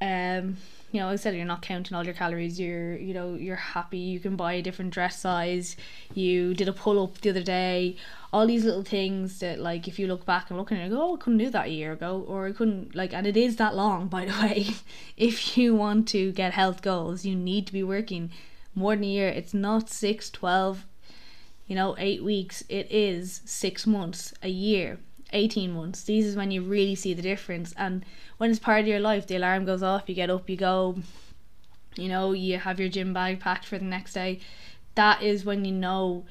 um 0.00 0.56
you 0.90 1.00
know, 1.00 1.08
I 1.08 1.16
said 1.16 1.34
you're 1.34 1.44
not 1.44 1.60
counting 1.60 1.94
all 1.94 2.04
your 2.04 2.14
calories. 2.14 2.58
You're, 2.58 2.96
you 2.96 3.12
know, 3.12 3.34
you're 3.34 3.56
happy. 3.56 3.98
You 3.98 4.20
can 4.20 4.36
buy 4.36 4.54
a 4.54 4.62
different 4.62 4.92
dress 4.92 5.18
size. 5.18 5.76
You 6.14 6.54
did 6.54 6.68
a 6.68 6.72
pull 6.72 7.02
up 7.02 7.20
the 7.20 7.30
other 7.30 7.42
day. 7.42 7.96
All 8.32 8.46
these 8.46 8.64
little 8.64 8.82
things 8.82 9.40
that, 9.40 9.58
like, 9.58 9.86
if 9.86 9.98
you 9.98 10.06
look 10.06 10.24
back 10.24 10.48
and 10.48 10.58
look 10.58 10.72
at 10.72 10.78
it, 10.78 10.90
go, 10.90 11.00
oh, 11.00 11.16
I 11.16 11.18
couldn't 11.18 11.38
do 11.38 11.50
that 11.50 11.66
a 11.66 11.70
year 11.70 11.92
ago, 11.92 12.24
or 12.26 12.46
I 12.46 12.52
couldn't, 12.52 12.94
like, 12.94 13.12
and 13.12 13.26
it 13.26 13.36
is 13.36 13.56
that 13.56 13.74
long, 13.74 14.08
by 14.08 14.24
the 14.24 14.32
way. 14.42 14.68
if 15.16 15.58
you 15.58 15.74
want 15.74 16.08
to 16.08 16.32
get 16.32 16.54
health 16.54 16.80
goals, 16.80 17.24
you 17.24 17.34
need 17.34 17.66
to 17.66 17.72
be 17.72 17.82
working 17.82 18.30
more 18.74 18.94
than 18.94 19.04
a 19.04 19.08
year. 19.08 19.28
It's 19.28 19.54
not 19.54 19.90
six, 19.90 20.30
twelve, 20.30 20.86
you 21.66 21.76
know, 21.76 21.96
eight 21.98 22.22
weeks. 22.22 22.64
It 22.68 22.90
is 22.90 23.42
six 23.44 23.86
months, 23.86 24.32
a 24.42 24.48
year 24.48 25.00
18 25.32 25.72
months. 25.72 26.02
These 26.02 26.26
is 26.26 26.36
when 26.36 26.50
you 26.50 26.62
really 26.62 26.94
see 26.94 27.14
the 27.14 27.22
difference. 27.22 27.74
And 27.76 28.04
when 28.38 28.50
it's 28.50 28.58
part 28.58 28.80
of 28.80 28.86
your 28.86 29.00
life, 29.00 29.26
the 29.26 29.36
alarm 29.36 29.64
goes 29.64 29.82
off, 29.82 30.08
you 30.08 30.14
get 30.14 30.30
up, 30.30 30.48
you 30.48 30.56
go, 30.56 30.96
you 31.96 32.08
know, 32.08 32.32
you 32.32 32.58
have 32.58 32.80
your 32.80 32.88
gym 32.88 33.12
bag 33.12 33.40
packed 33.40 33.66
for 33.66 33.78
the 33.78 33.84
next 33.84 34.12
day. 34.14 34.40
That 34.94 35.22
is 35.22 35.44
when 35.44 35.64
you 35.64 35.72
know, 35.72 36.24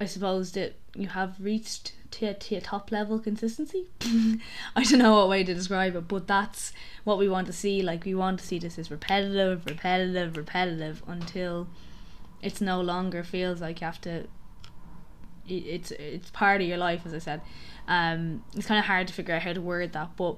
I 0.00 0.06
suppose, 0.06 0.52
that 0.52 0.74
you 0.94 1.08
have 1.08 1.36
reached 1.40 1.92
to, 2.12 2.34
to 2.34 2.56
a 2.56 2.60
top 2.60 2.92
level 2.92 3.18
consistency. 3.18 3.86
I 4.76 4.84
don't 4.84 4.98
know 4.98 5.14
what 5.14 5.28
way 5.28 5.44
to 5.44 5.54
describe 5.54 5.96
it, 5.96 6.08
but 6.08 6.26
that's 6.26 6.72
what 7.02 7.18
we 7.18 7.28
want 7.28 7.46
to 7.48 7.52
see. 7.52 7.82
Like, 7.82 8.04
we 8.04 8.14
want 8.14 8.40
to 8.40 8.46
see 8.46 8.58
this 8.58 8.78
as 8.78 8.90
repetitive, 8.90 9.66
repetitive, 9.66 10.36
repetitive 10.36 11.02
until 11.06 11.68
it's 12.42 12.60
no 12.60 12.80
longer 12.80 13.24
feels 13.24 13.60
like 13.60 13.80
you 13.80 13.86
have 13.86 14.00
to 14.02 14.26
it's 15.48 15.90
it's 15.92 16.30
part 16.30 16.60
of 16.60 16.66
your 16.66 16.78
life 16.78 17.02
as 17.04 17.14
I 17.14 17.18
said. 17.18 17.40
Um 17.88 18.44
it's 18.56 18.66
kind 18.66 18.78
of 18.78 18.86
hard 18.86 19.08
to 19.08 19.14
figure 19.14 19.34
out 19.34 19.42
how 19.42 19.52
to 19.52 19.60
word 19.60 19.92
that 19.92 20.16
but 20.16 20.36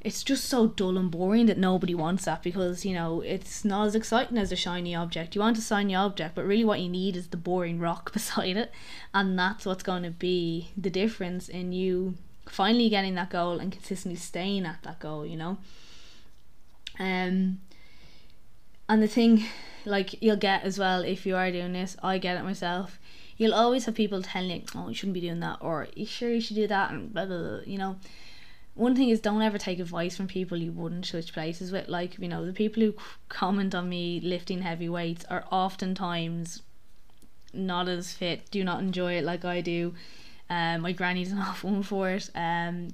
it's 0.00 0.22
just 0.22 0.44
so 0.44 0.66
dull 0.66 0.98
and 0.98 1.10
boring 1.10 1.46
that 1.46 1.56
nobody 1.56 1.94
wants 1.94 2.26
that 2.26 2.42
because 2.42 2.84
you 2.84 2.92
know 2.92 3.22
it's 3.22 3.64
not 3.64 3.86
as 3.86 3.94
exciting 3.94 4.36
as 4.36 4.52
a 4.52 4.56
shiny 4.56 4.94
object. 4.94 5.34
You 5.34 5.40
want 5.40 5.58
a 5.58 5.62
shiny 5.62 5.94
object 5.94 6.34
but 6.34 6.44
really 6.44 6.64
what 6.64 6.80
you 6.80 6.88
need 6.88 7.16
is 7.16 7.28
the 7.28 7.36
boring 7.36 7.78
rock 7.78 8.12
beside 8.12 8.56
it 8.56 8.70
and 9.12 9.38
that's 9.38 9.64
what's 9.64 9.82
going 9.82 10.02
to 10.02 10.10
be 10.10 10.70
the 10.76 10.90
difference 10.90 11.48
in 11.48 11.72
you 11.72 12.14
finally 12.46 12.90
getting 12.90 13.14
that 13.14 13.30
goal 13.30 13.58
and 13.58 13.72
consistently 13.72 14.18
staying 14.18 14.66
at 14.66 14.82
that 14.82 15.00
goal 15.00 15.24
you 15.24 15.36
know? 15.36 15.56
Um 16.98 17.60
and 18.88 19.02
the 19.02 19.08
thing 19.08 19.44
like 19.84 20.22
you'll 20.22 20.36
get 20.36 20.62
as 20.62 20.78
well 20.78 21.02
if 21.02 21.26
you 21.26 21.36
are 21.36 21.50
doing 21.50 21.72
this 21.72 21.96
i 22.02 22.18
get 22.18 22.36
it 22.36 22.44
myself 22.44 22.98
you'll 23.36 23.54
always 23.54 23.86
have 23.86 23.94
people 23.94 24.22
telling 24.22 24.50
you, 24.50 24.62
oh, 24.74 24.88
you 24.88 24.94
shouldn't 24.94 25.14
be 25.14 25.20
doing 25.20 25.40
that, 25.40 25.58
or 25.60 25.88
you 25.94 26.06
sure 26.06 26.30
you 26.30 26.40
should 26.40 26.56
do 26.56 26.66
that, 26.66 26.90
and 26.90 27.12
blah, 27.12 27.26
blah, 27.26 27.38
blah, 27.38 27.60
you 27.66 27.78
know. 27.78 27.96
One 28.74 28.96
thing 28.96 29.08
is, 29.08 29.20
don't 29.20 29.42
ever 29.42 29.58
take 29.58 29.78
advice 29.78 30.16
from 30.16 30.26
people 30.26 30.58
you 30.58 30.72
wouldn't 30.72 31.06
switch 31.06 31.32
places 31.32 31.70
with. 31.70 31.88
Like, 31.88 32.18
you 32.18 32.28
know, 32.28 32.44
the 32.44 32.52
people 32.52 32.82
who 32.82 32.94
comment 33.28 33.72
on 33.74 33.88
me 33.88 34.20
lifting 34.20 34.62
heavy 34.62 34.88
weights 34.88 35.24
are 35.30 35.44
oftentimes 35.50 36.62
not 37.52 37.88
as 37.88 38.12
fit, 38.12 38.50
do 38.50 38.64
not 38.64 38.80
enjoy 38.80 39.14
it 39.14 39.24
like 39.24 39.44
I 39.44 39.60
do. 39.60 39.94
Um, 40.50 40.80
my 40.80 40.90
granny's 40.90 41.30
an 41.30 41.38
awful 41.48 41.70
one 41.70 41.82
for 41.84 42.10
it. 42.10 42.30
Um, 42.34 42.88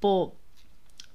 but 0.00 0.30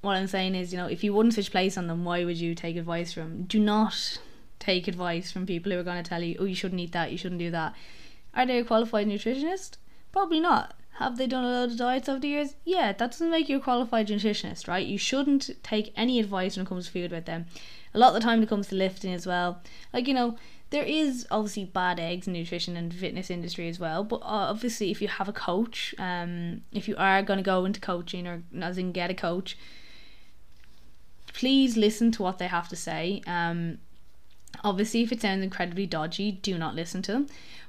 what 0.02 0.18
I'm 0.18 0.28
saying 0.28 0.56
is, 0.56 0.72
you 0.72 0.78
know, 0.78 0.88
if 0.88 1.04
you 1.04 1.14
wouldn't 1.14 1.36
switch 1.36 1.52
place 1.52 1.78
on 1.78 1.88
them, 1.88 2.04
why 2.04 2.26
would 2.26 2.38
you 2.38 2.56
take 2.56 2.76
advice 2.76 3.14
from? 3.14 3.44
Do 3.44 3.60
not 3.60 4.20
take 4.60 4.88
advice 4.88 5.32
from 5.32 5.46
people 5.46 5.72
who 5.72 5.80
are 5.80 5.84
going 5.84 6.04
to 6.04 6.08
tell 6.08 6.24
you, 6.24 6.36
oh, 6.40 6.46
you 6.46 6.56
shouldn't 6.56 6.82
eat 6.82 6.92
that, 6.92 7.12
you 7.12 7.18
shouldn't 7.18 7.40
do 7.40 7.52
that. 7.52 7.74
Are 8.34 8.46
they 8.46 8.60
a 8.60 8.64
qualified 8.64 9.08
nutritionist? 9.08 9.78
Probably 10.12 10.40
not. 10.40 10.74
Have 10.96 11.18
they 11.18 11.28
done 11.28 11.44
a 11.44 11.50
lot 11.50 11.70
of 11.70 11.78
diets 11.78 12.10
over 12.10 12.20
the 12.20 12.28
years? 12.28 12.56
Yeah, 12.66 12.92
that 12.94 13.12
doesn't 13.12 13.32
make 13.32 13.50
you 13.50 13.58
a 13.58 13.62
qualified 13.62 14.08
nutritionist, 14.08 14.68
right? 14.68 14.86
You 14.86 14.98
shouldn't 14.98 15.50
take 15.64 15.94
any 15.96 16.20
advice 16.20 16.56
when 16.56 16.66
it 16.66 16.70
comes 16.70 16.88
to 16.88 16.92
food 16.92 17.12
with 17.12 17.26
them. 17.26 17.46
A 17.94 18.00
lot 18.00 18.10
of 18.10 18.14
the 18.16 18.20
time, 18.20 18.38
when 18.38 18.44
it 18.44 18.50
comes 18.50 18.68
to 18.68 18.76
lifting 18.76 19.14
as 19.14 19.26
well, 19.26 19.62
like 19.94 20.08
you 20.08 20.14
know, 20.14 20.38
there 20.70 20.84
is 20.84 21.28
obviously 21.30 21.66
bad 21.66 22.00
eggs 22.00 22.28
in 22.28 22.34
nutrition 22.34 22.78
and 22.78 22.94
fitness 22.94 23.30
industry 23.30 23.68
as 23.68 23.80
well. 23.80 24.04
But 24.04 24.22
obviously, 24.24 24.92
if 24.92 25.02
you 25.02 25.08
have 25.08 25.28
a 25.28 25.34
coach, 25.34 25.94
um, 25.98 26.62
if 26.72 26.88
you 26.88 26.96
are 26.98 27.22
going 27.22 27.38
to 27.38 27.44
go 27.44 27.66
into 27.66 27.80
coaching 27.80 28.28
or 28.28 28.44
as 28.60 28.78
in 28.78 28.92
get 28.92 29.12
a 29.12 29.14
coach, 29.14 29.58
please 31.34 31.78
listen 31.78 32.12
to 32.14 32.24
what 32.24 32.38
they 32.40 32.48
have 32.48 32.68
to 32.70 32.76
say. 32.76 33.22
Um, 33.28 33.80
obviously, 34.64 35.02
if 35.02 35.12
it 35.12 35.22
sounds 35.22 35.44
incredibly 35.44 35.86
dodgy, 35.86 36.32
do 36.32 36.58
not 36.58 36.76
listen 36.76 37.02
to 37.04 37.12
them. 37.14 37.28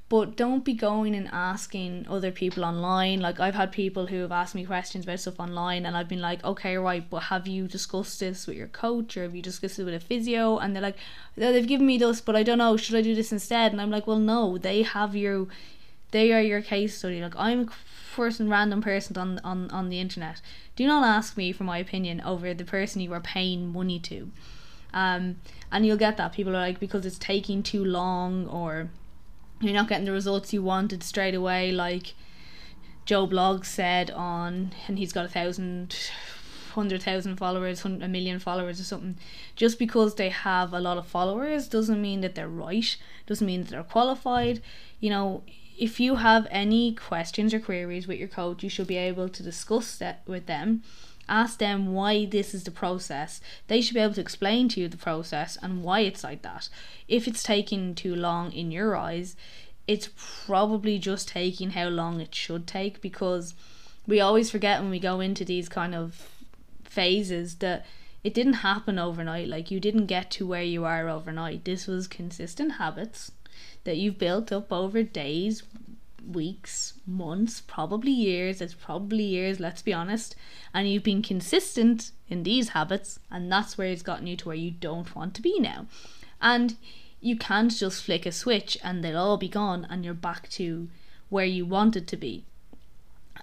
But 0.09 0.37
don't 0.37 0.63
be 0.63 0.75
going 0.75 1.15
and 1.15 1.29
asking 1.33 2.07
other 2.07 2.31
people 2.31 2.67
online. 2.67 3.21
Like 3.21 3.41
i've 3.41 3.55
had 3.55 3.73
people 3.73 4.09
who 4.09 4.21
have 4.21 4.33
asked 4.33 4.55
me 4.55 4.67
questions 4.67 5.05
about 5.05 5.21
stuff 5.21 5.41
online 5.41 5.87
and 5.87 5.97
i've 5.97 6.09
been 6.09 6.21
like 6.21 6.45
okay 6.45 6.77
right 6.77 7.09
but 7.09 7.21
have 7.21 7.49
you 7.49 7.67
discussed 7.67 8.21
this 8.21 8.47
with 8.47 8.59
your 8.59 8.67
coach 8.67 9.17
or 9.17 9.23
have 9.23 9.35
you 9.35 9.41
discussed 9.41 9.79
it 9.79 9.85
with 9.85 9.95
a 9.95 10.01
physio? 10.01 10.59
And 10.59 10.75
they're 10.75 10.83
like 10.83 10.99
they've 11.35 11.67
given 11.67 11.87
me 11.87 11.97
this 11.97 12.21
but 12.21 12.37
i 12.37 12.43
don't 12.43 12.59
know. 12.59 12.77
Should 12.77 12.97
i 12.97 13.01
do 13.01 13.15
this 13.15 13.33
instead? 13.33 13.73
And 13.73 13.81
i'm 13.81 13.91
like 13.91 14.07
well 14.07 14.19
no 14.19 14.59
they 14.59 14.83
have 14.83 15.17
your 15.17 15.47
they 16.13 16.33
are 16.33 16.41
your 16.41 16.63
case 16.63 16.97
study. 16.97 17.21
Like 17.21 17.35
i'm 17.37 17.61
a 17.61 17.69
person 18.15 18.49
random 18.49 18.81
person 18.81 19.17
on 19.17 19.41
on 19.43 19.71
on 19.71 19.89
the 19.89 19.99
internet. 19.99 20.41
Do 20.77 20.87
not 20.87 21.05
ask 21.05 21.37
me 21.37 21.53
for 21.53 21.65
my 21.65 21.79
opinion 21.79 22.21
over 22.21 22.55
the 22.55 22.65
person 22.65 23.01
you 23.01 23.13
are 23.13 23.21
paying 23.21 23.73
money 23.73 23.99
to. 24.01 24.31
Um 24.95 25.37
and 25.71 25.85
you'll 25.85 25.97
get 25.97 26.17
that. 26.19 26.33
People 26.33 26.55
are 26.55 26.61
like 26.61 26.79
because 26.79 27.05
it's 27.05 27.19
taking 27.19 27.63
too 27.63 27.85
long 27.85 28.47
or 28.47 28.89
you're 29.61 29.75
not 29.75 29.89
getting 29.89 30.07
the 30.07 30.13
results 30.13 30.53
you 30.53 30.63
wanted 30.63 31.05
straight 31.05 31.37
away 31.37 31.71
like 31.71 32.15
joe 33.05 33.29
bloggs 33.29 33.67
said 33.67 34.11
on 34.11 34.73
and 34.89 34.99
he's 34.99 35.13
got 35.13 35.25
a 35.25 35.29
thousand 35.29 35.95
hundred 36.73 37.03
thousand 37.03 37.37
followers 37.37 37.85
a 37.85 37.89
million 37.89 38.39
followers 38.39 38.81
or 38.81 38.85
something. 38.85 39.17
Just 39.57 39.79
because 39.79 40.15
they 40.15 40.31
have 40.31 40.73
a 40.73 40.81
lot 40.81 40.99
of 40.99 41.07
followers 41.07 41.69
doesn't 41.69 42.01
mean 42.01 42.21
that 42.23 42.35
they're 42.35 42.49
right. 42.49 42.97
Doesn't 43.27 43.47
mean 43.47 43.63
that 43.63 43.71
they're 43.71 43.83
qualified. 43.83 44.63
You 45.01 45.11
know 45.11 45.43
if 45.83 45.99
you 45.99 46.17
have 46.17 46.47
any 46.51 46.95
questions 46.95 47.53
or 47.53 47.61
queries 47.61 48.07
with 48.07 48.19
your 48.19 48.29
coach 48.29 48.63
you 48.63 48.69
should 48.69 48.87
be 48.87 48.97
able 48.97 49.29
to 49.29 49.43
discuss 49.43 49.97
that 49.97 50.23
with 50.27 50.47
them 50.47 50.83
ask 51.29 51.59
them 51.59 51.93
why 51.93 52.27
this 52.27 52.55
is 52.55 52.65
the 52.65 52.71
process. 52.71 53.41
They 53.69 53.81
should 53.81 53.95
be 53.95 54.01
able 54.01 54.15
to 54.15 54.21
explain 54.21 54.69
to 54.71 54.81
you 54.81 54.89
the 54.89 54.97
process 54.97 55.57
and 55.63 55.83
why 55.83 56.01
it's 56.01 56.25
like 56.25 56.43
that. 56.43 56.69
If 57.09 57.27
it's 57.27 57.43
taking 57.43 57.95
too 57.95 58.15
long 58.15 58.53
in 58.53 58.71
your 58.71 58.97
eyes, 58.97 59.37
it's 59.87 60.11
probably 60.17 60.99
just 60.99 61.29
taking 61.29 61.71
how 61.71 61.89
long 61.89 62.21
it 62.21 62.35
should 62.35 62.67
take 62.67 63.01
because 63.01 63.55
we 64.07 64.21
always 64.21 64.51
forget 64.51 64.81
when 64.81 64.91
we 64.91 64.99
go 64.99 65.21
into 65.21 65.45
these 65.45 65.69
kind 65.69 65.95
of 65.95 66.29
phases 66.85 67.57
that 67.57 67.87
it 68.23 68.35
didn't 68.35 68.65
happen 68.65 68.99
overnight. 68.99 69.49
Like 69.49 69.71
you 69.71 69.81
didn't 69.81 70.07
get 70.07 70.31
to 70.33 70.47
where 70.47 70.63
you 70.63 70.85
are 70.85 71.09
overnight. 71.09 71.65
This 71.65 71.87
was 71.87 72.07
consistent 72.07 72.73
habits 72.73 73.33
that 73.85 73.97
you've 73.97 74.19
built 74.19 74.53
up 74.53 74.73
over 74.73 75.03
days, 75.03 75.63
weeks, 76.31 76.95
months, 77.07 77.61
probably 77.61 78.13
years. 78.13 78.61
It's 78.61 78.75
probably 78.75 79.25
years, 79.25 79.61
let's 79.61 79.83
be 79.83 79.93
honest. 79.93 80.37
And 80.73 80.89
you've 80.89 81.03
been 81.03 81.23
consistent 81.23 82.13
in 82.29 82.43
these 82.43 82.71
habits, 82.71 83.19
and 83.31 83.51
that's 83.51 83.77
where 83.77 83.89
it's 83.89 84.03
gotten 84.03 84.27
you 84.27 84.37
to 84.37 84.49
where 84.49 84.57
you 84.57 84.71
don't 84.71 85.15
want 85.15 85.35
to 85.35 85.43
be 85.43 85.59
now. 85.59 85.87
And 86.41 86.77
you 87.21 87.37
can't 87.37 87.71
just 87.71 88.03
flick 88.03 88.27
a 88.27 88.33
switch 88.33 88.77
and 88.83 89.03
they'll 89.03 89.17
all 89.17 89.37
be 89.37 89.49
gone 89.49 89.87
and 89.89 90.05
you're 90.05 90.13
back 90.13 90.49
to 90.51 90.89
where 91.29 91.45
you 91.45 91.65
wanted 91.65 92.09
to 92.09 92.17
be. 92.17 92.45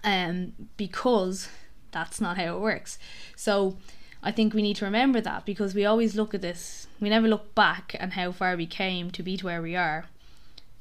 Um, 0.04 0.54
because 0.76 1.50
that's 1.92 2.22
not 2.22 2.38
how 2.38 2.56
it 2.56 2.60
works. 2.60 3.00
So 3.36 3.78
I 4.22 4.32
think 4.32 4.54
we 4.54 4.62
need 4.62 4.76
to 4.78 4.86
remember 4.86 5.22
that 5.22 5.46
because 5.46 5.74
we 5.74 5.86
always 5.86 6.16
look 6.16 6.34
at 6.34 6.42
this, 6.42 6.88
we 7.00 7.10
never 7.10 7.28
look 7.28 7.56
back 7.56 7.96
and 8.00 8.14
how 8.14 8.34
far 8.34 8.58
we 8.58 8.66
came 8.66 9.12
to 9.12 9.24
be 9.24 9.38
to 9.38 9.46
where 9.46 9.62
we 9.62 9.76
are 9.78 10.06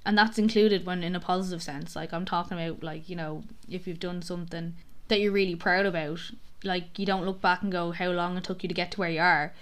and 0.09 0.19
that's 0.19 0.39
included 0.39 0.85
when 0.85 1.05
in 1.05 1.15
a 1.15 1.21
positive 1.21 1.63
sense 1.63 1.95
like 1.95 2.13
i'm 2.13 2.25
talking 2.25 2.59
about 2.59 2.83
like 2.83 3.09
you 3.09 3.15
know 3.15 3.45
if 3.69 3.87
you've 3.87 4.01
done 4.01 4.21
something 4.21 4.75
that 5.09 5.21
you're 5.21 5.31
really 5.31 5.55
proud 5.55 5.87
about 5.87 6.19
like 6.65 6.99
you 6.99 7.07
don't 7.07 7.25
look 7.25 7.41
back 7.41 7.63
and 7.63 7.73
go 7.73 7.93
how 7.93 8.11
long 8.11 8.37
it 8.37 8.45
took 8.45 8.63
you 8.63 8.69
to 8.69 8.75
get 8.75 8.91
to 8.93 9.01
where 9.01 9.11
you 9.11 9.21
are. 9.21 9.53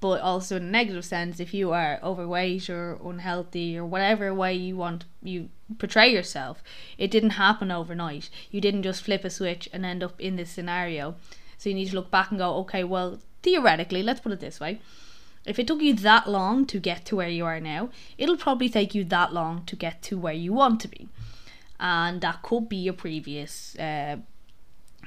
But 0.00 0.22
also 0.22 0.56
in 0.56 0.62
a 0.62 0.70
negative 0.70 1.04
sense 1.04 1.40
if 1.40 1.52
you 1.52 1.72
are 1.72 2.00
overweight 2.02 2.70
or 2.70 2.98
unhealthy 3.04 3.76
or 3.76 3.84
whatever 3.84 4.32
way 4.32 4.54
you 4.54 4.76
want 4.76 5.04
you 5.22 5.50
portray 5.78 6.10
yourself 6.10 6.62
it 6.96 7.10
didn't 7.10 7.30
happen 7.30 7.70
overnight. 7.70 8.30
You 8.50 8.60
didn't 8.60 8.82
just 8.82 9.02
flip 9.02 9.24
a 9.24 9.30
switch 9.30 9.68
and 9.72 9.84
end 9.84 10.02
up 10.02 10.18
in 10.18 10.36
this 10.36 10.50
scenario. 10.50 11.16
So 11.58 11.68
you 11.68 11.74
need 11.74 11.90
to 11.90 11.96
look 11.96 12.10
back 12.10 12.30
and 12.30 12.38
go 12.38 12.56
okay 12.60 12.84
well 12.84 13.18
theoretically 13.42 14.02
let's 14.02 14.20
put 14.20 14.32
it 14.32 14.40
this 14.40 14.60
way 14.60 14.80
If 15.46 15.58
it 15.58 15.66
took 15.66 15.80
you 15.80 15.94
that 15.94 16.28
long 16.28 16.66
to 16.66 16.78
get 16.78 17.04
to 17.06 17.16
where 17.16 17.28
you 17.28 17.44
are 17.46 17.60
now, 17.60 17.90
it'll 18.18 18.36
probably 18.36 18.68
take 18.68 18.94
you 18.94 19.04
that 19.04 19.32
long 19.32 19.64
to 19.66 19.76
get 19.76 20.02
to 20.02 20.18
where 20.18 20.34
you 20.34 20.52
want 20.52 20.80
to 20.82 20.88
be. 20.88 21.08
And 21.78 22.20
that 22.20 22.42
could 22.42 22.68
be 22.68 22.76
your 22.76 22.92
previous 22.92 23.76
uh, 23.78 24.18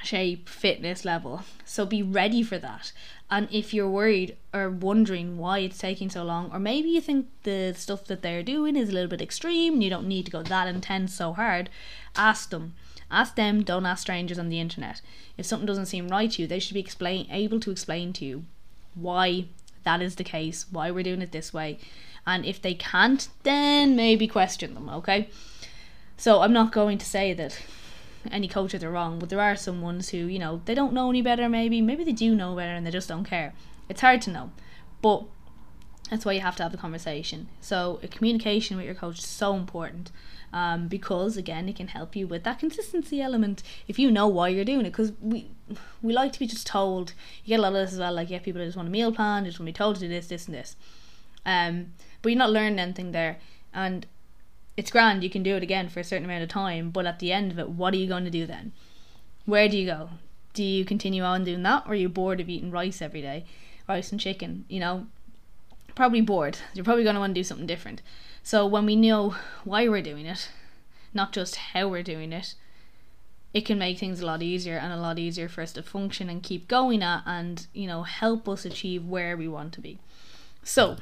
shape, 0.01 0.49
fitness 0.49 1.05
level. 1.05 1.43
So 1.65 1.85
be 1.85 2.01
ready 2.01 2.41
for 2.41 2.57
that. 2.57 2.91
And 3.29 3.47
if 3.51 3.73
you're 3.73 3.89
worried 3.89 4.35
or 4.53 4.69
wondering 4.69 5.37
why 5.37 5.59
it's 5.59 5.77
taking 5.77 6.09
so 6.09 6.23
long, 6.23 6.51
or 6.51 6.59
maybe 6.59 6.89
you 6.89 7.01
think 7.01 7.27
the 7.43 7.73
stuff 7.77 8.05
that 8.05 8.21
they're 8.21 8.43
doing 8.43 8.75
is 8.75 8.89
a 8.89 8.91
little 8.91 9.09
bit 9.09 9.21
extreme 9.21 9.73
and 9.73 9.83
you 9.83 9.89
don't 9.89 10.07
need 10.07 10.25
to 10.25 10.31
go 10.31 10.43
that 10.43 10.67
intense 10.67 11.13
so 11.13 11.33
hard, 11.33 11.69
ask 12.15 12.49
them. 12.49 12.73
Ask 13.11 13.35
them, 13.35 13.63
don't 13.63 13.85
ask 13.85 14.01
strangers 14.01 14.39
on 14.39 14.49
the 14.49 14.59
internet. 14.59 15.01
If 15.37 15.45
something 15.45 15.67
doesn't 15.67 15.85
seem 15.85 16.07
right 16.07 16.31
to 16.31 16.41
you, 16.41 16.47
they 16.47 16.59
should 16.59 16.73
be 16.73 16.79
explain 16.79 17.27
able 17.29 17.59
to 17.59 17.69
explain 17.69 18.11
to 18.13 18.25
you 18.25 18.45
why 18.95 19.45
that 19.83 20.01
is 20.01 20.15
the 20.15 20.23
case, 20.23 20.65
why 20.71 20.91
we're 20.91 21.03
doing 21.03 21.21
it 21.21 21.31
this 21.31 21.53
way. 21.53 21.79
And 22.25 22.45
if 22.45 22.61
they 22.61 22.73
can't, 22.73 23.27
then 23.43 23.95
maybe 23.95 24.27
question 24.27 24.73
them, 24.73 24.89
okay? 24.89 25.29
So 26.17 26.41
I'm 26.41 26.53
not 26.53 26.71
going 26.71 26.97
to 26.99 27.05
say 27.05 27.33
that 27.33 27.59
any 28.31 28.47
coaches 28.47 28.83
are 28.83 28.91
wrong, 28.91 29.19
but 29.19 29.29
there 29.29 29.41
are 29.41 29.55
some 29.55 29.81
ones 29.81 30.09
who, 30.09 30.17
you 30.17 30.39
know, 30.39 30.61
they 30.65 30.75
don't 30.75 30.93
know 30.93 31.09
any 31.09 31.21
better 31.21 31.49
maybe. 31.49 31.81
Maybe 31.81 32.03
they 32.03 32.13
do 32.13 32.35
know 32.35 32.55
better 32.55 32.73
and 32.73 32.85
they 32.85 32.91
just 32.91 33.09
don't 33.09 33.25
care. 33.25 33.53
It's 33.89 34.01
hard 34.01 34.21
to 34.23 34.31
know. 34.31 34.51
But 35.01 35.25
that's 36.09 36.25
why 36.25 36.33
you 36.33 36.41
have 36.41 36.55
to 36.57 36.63
have 36.63 36.71
the 36.71 36.77
conversation. 36.77 37.49
So 37.59 37.99
communication 38.11 38.77
with 38.77 38.85
your 38.85 38.95
coach 38.95 39.19
is 39.19 39.25
so 39.25 39.55
important. 39.55 40.11
Um, 40.53 40.87
because 40.87 41.35
again, 41.35 41.67
it 41.67 41.75
can 41.75 41.87
help 41.87 42.15
you 42.15 42.27
with 42.27 42.43
that 42.43 42.59
consistency 42.59 43.19
element 43.19 43.63
if 43.87 43.97
you 43.97 44.11
know 44.11 44.27
why 44.27 44.49
you're 44.49 44.63
doing 44.63 44.85
it. 44.85 44.91
Because 44.91 45.11
we 45.19 45.47
we 46.01 46.13
like 46.13 46.31
to 46.33 46.39
be 46.39 46.47
just 46.47 46.67
told. 46.67 47.13
You 47.43 47.49
get 47.49 47.59
a 47.59 47.63
lot 47.63 47.69
of 47.69 47.73
this 47.73 47.93
as 47.93 47.99
well. 47.99 48.13
Like 48.13 48.29
yeah, 48.29 48.39
people 48.39 48.63
just 48.63 48.77
want 48.77 48.87
a 48.87 48.91
meal 48.91 49.11
plan, 49.11 49.45
just 49.45 49.59
want 49.59 49.67
to 49.67 49.73
be 49.73 49.77
told 49.77 49.95
to 49.95 50.01
do 50.01 50.07
this, 50.07 50.27
this, 50.27 50.45
and 50.45 50.55
this. 50.55 50.75
Um, 51.45 51.93
but 52.21 52.29
you're 52.29 52.39
not 52.39 52.51
learning 52.51 52.79
anything 52.79 53.11
there. 53.11 53.39
And 53.73 54.05
it's 54.77 54.91
grand, 54.91 55.23
you 55.23 55.29
can 55.29 55.43
do 55.43 55.55
it 55.55 55.63
again 55.63 55.89
for 55.89 55.99
a 55.99 56.03
certain 56.03 56.25
amount 56.25 56.43
of 56.43 56.49
time, 56.49 56.89
but 56.89 57.05
at 57.05 57.19
the 57.19 57.31
end 57.31 57.51
of 57.51 57.59
it, 57.59 57.69
what 57.69 57.93
are 57.93 57.97
you 57.97 58.07
going 58.07 58.23
to 58.25 58.31
do 58.31 58.45
then? 58.45 58.71
Where 59.45 59.67
do 59.67 59.77
you 59.77 59.85
go? 59.85 60.09
Do 60.53 60.63
you 60.63 60.85
continue 60.85 61.23
on 61.23 61.43
doing 61.43 61.63
that, 61.63 61.83
or 61.85 61.91
are 61.91 61.95
you 61.95 62.09
bored 62.09 62.39
of 62.39 62.49
eating 62.49 62.71
rice 62.71 63.01
every 63.01 63.21
day? 63.21 63.45
Rice 63.87 64.11
and 64.11 64.19
chicken, 64.19 64.65
you 64.69 64.79
know? 64.79 65.07
Probably 65.95 66.21
bored. 66.21 66.57
You're 66.73 66.85
probably 66.85 67.03
going 67.03 67.15
to 67.15 67.19
want 67.19 67.35
to 67.35 67.39
do 67.39 67.43
something 67.43 67.67
different. 67.67 68.01
So 68.43 68.67
when 68.67 68.85
we 68.85 68.95
know 68.97 69.35
why 69.63 69.87
we're 69.87 70.01
doing 70.01 70.25
it, 70.25 70.49
not 71.13 71.31
just 71.31 71.55
how 71.55 71.87
we're 71.87 72.03
doing 72.03 72.33
it, 72.33 72.55
it 73.53 73.65
can 73.65 73.77
make 73.77 73.99
things 73.99 74.19
a 74.19 74.25
lot 74.25 74.43
easier 74.43 74.77
and 74.77 74.91
a 74.91 74.97
lot 74.97 75.17
easier 75.17 75.47
for 75.47 75.61
us 75.61 75.71
to 75.73 75.83
function 75.83 76.29
and 76.29 76.43
keep 76.43 76.67
going 76.67 77.01
at 77.01 77.23
and, 77.25 77.67
you 77.73 77.87
know, 77.87 78.03
help 78.03 78.49
us 78.49 78.65
achieve 78.65 79.05
where 79.05 79.37
we 79.37 79.47
want 79.47 79.73
to 79.73 79.81
be. 79.81 79.99
So, 80.63 80.97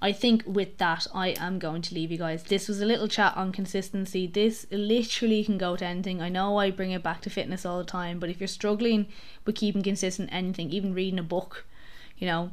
I 0.00 0.12
think 0.12 0.42
with 0.46 0.78
that, 0.78 1.06
I 1.14 1.28
am 1.38 1.58
going 1.58 1.80
to 1.82 1.94
leave 1.94 2.10
you 2.10 2.18
guys. 2.18 2.42
This 2.42 2.68
was 2.68 2.80
a 2.80 2.86
little 2.86 3.06
chat 3.06 3.36
on 3.36 3.52
consistency. 3.52 4.26
This 4.26 4.66
literally 4.70 5.44
can 5.44 5.58
go 5.58 5.76
to 5.76 5.84
anything. 5.84 6.20
I 6.20 6.28
know 6.28 6.58
I 6.58 6.70
bring 6.70 6.90
it 6.90 7.04
back 7.04 7.22
to 7.22 7.30
fitness 7.30 7.64
all 7.64 7.78
the 7.78 7.84
time, 7.84 8.18
but 8.18 8.28
if 8.28 8.40
you're 8.40 8.48
struggling 8.48 9.06
with 9.46 9.54
keeping 9.54 9.82
consistent 9.82 10.28
anything, 10.32 10.70
even 10.70 10.92
reading 10.92 11.20
a 11.20 11.24
book, 11.24 11.64
you 12.18 12.26
know, 12.26 12.50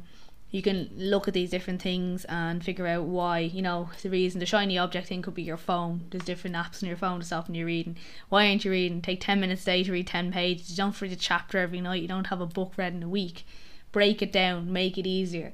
you 0.50 0.62
can 0.62 0.90
look 0.96 1.28
at 1.28 1.34
these 1.34 1.50
different 1.50 1.80
things 1.80 2.24
and 2.26 2.64
figure 2.64 2.86
out 2.86 3.04
why, 3.04 3.38
you 3.38 3.62
know, 3.62 3.90
the 4.02 4.10
reason 4.10 4.40
the 4.40 4.46
shiny 4.46 4.76
object 4.76 5.08
thing 5.08 5.22
could 5.22 5.34
be 5.34 5.42
your 5.42 5.56
phone. 5.56 6.06
There's 6.10 6.24
different 6.24 6.56
apps 6.56 6.82
on 6.82 6.88
your 6.88 6.98
phone 6.98 7.20
to 7.20 7.26
stop 7.26 7.46
when 7.46 7.54
you're 7.54 7.66
reading. 7.66 7.96
Why 8.28 8.48
aren't 8.48 8.64
you 8.64 8.70
reading? 8.70 9.00
Take 9.00 9.20
10 9.20 9.40
minutes 9.40 9.62
a 9.62 9.66
day 9.66 9.84
to 9.84 9.92
read 9.92 10.06
10 10.08 10.32
pages. 10.32 10.70
You 10.70 10.76
don't 10.76 11.00
read 11.00 11.12
a 11.12 11.16
chapter 11.16 11.58
every 11.58 11.80
night. 11.80 12.02
You 12.02 12.08
don't 12.08 12.26
have 12.28 12.40
a 12.40 12.46
book 12.46 12.72
read 12.76 12.94
in 12.94 13.02
a 13.02 13.08
week. 13.08 13.46
Break 13.92 14.22
it 14.22 14.32
down, 14.32 14.72
make 14.72 14.98
it 14.98 15.06
easier 15.06 15.52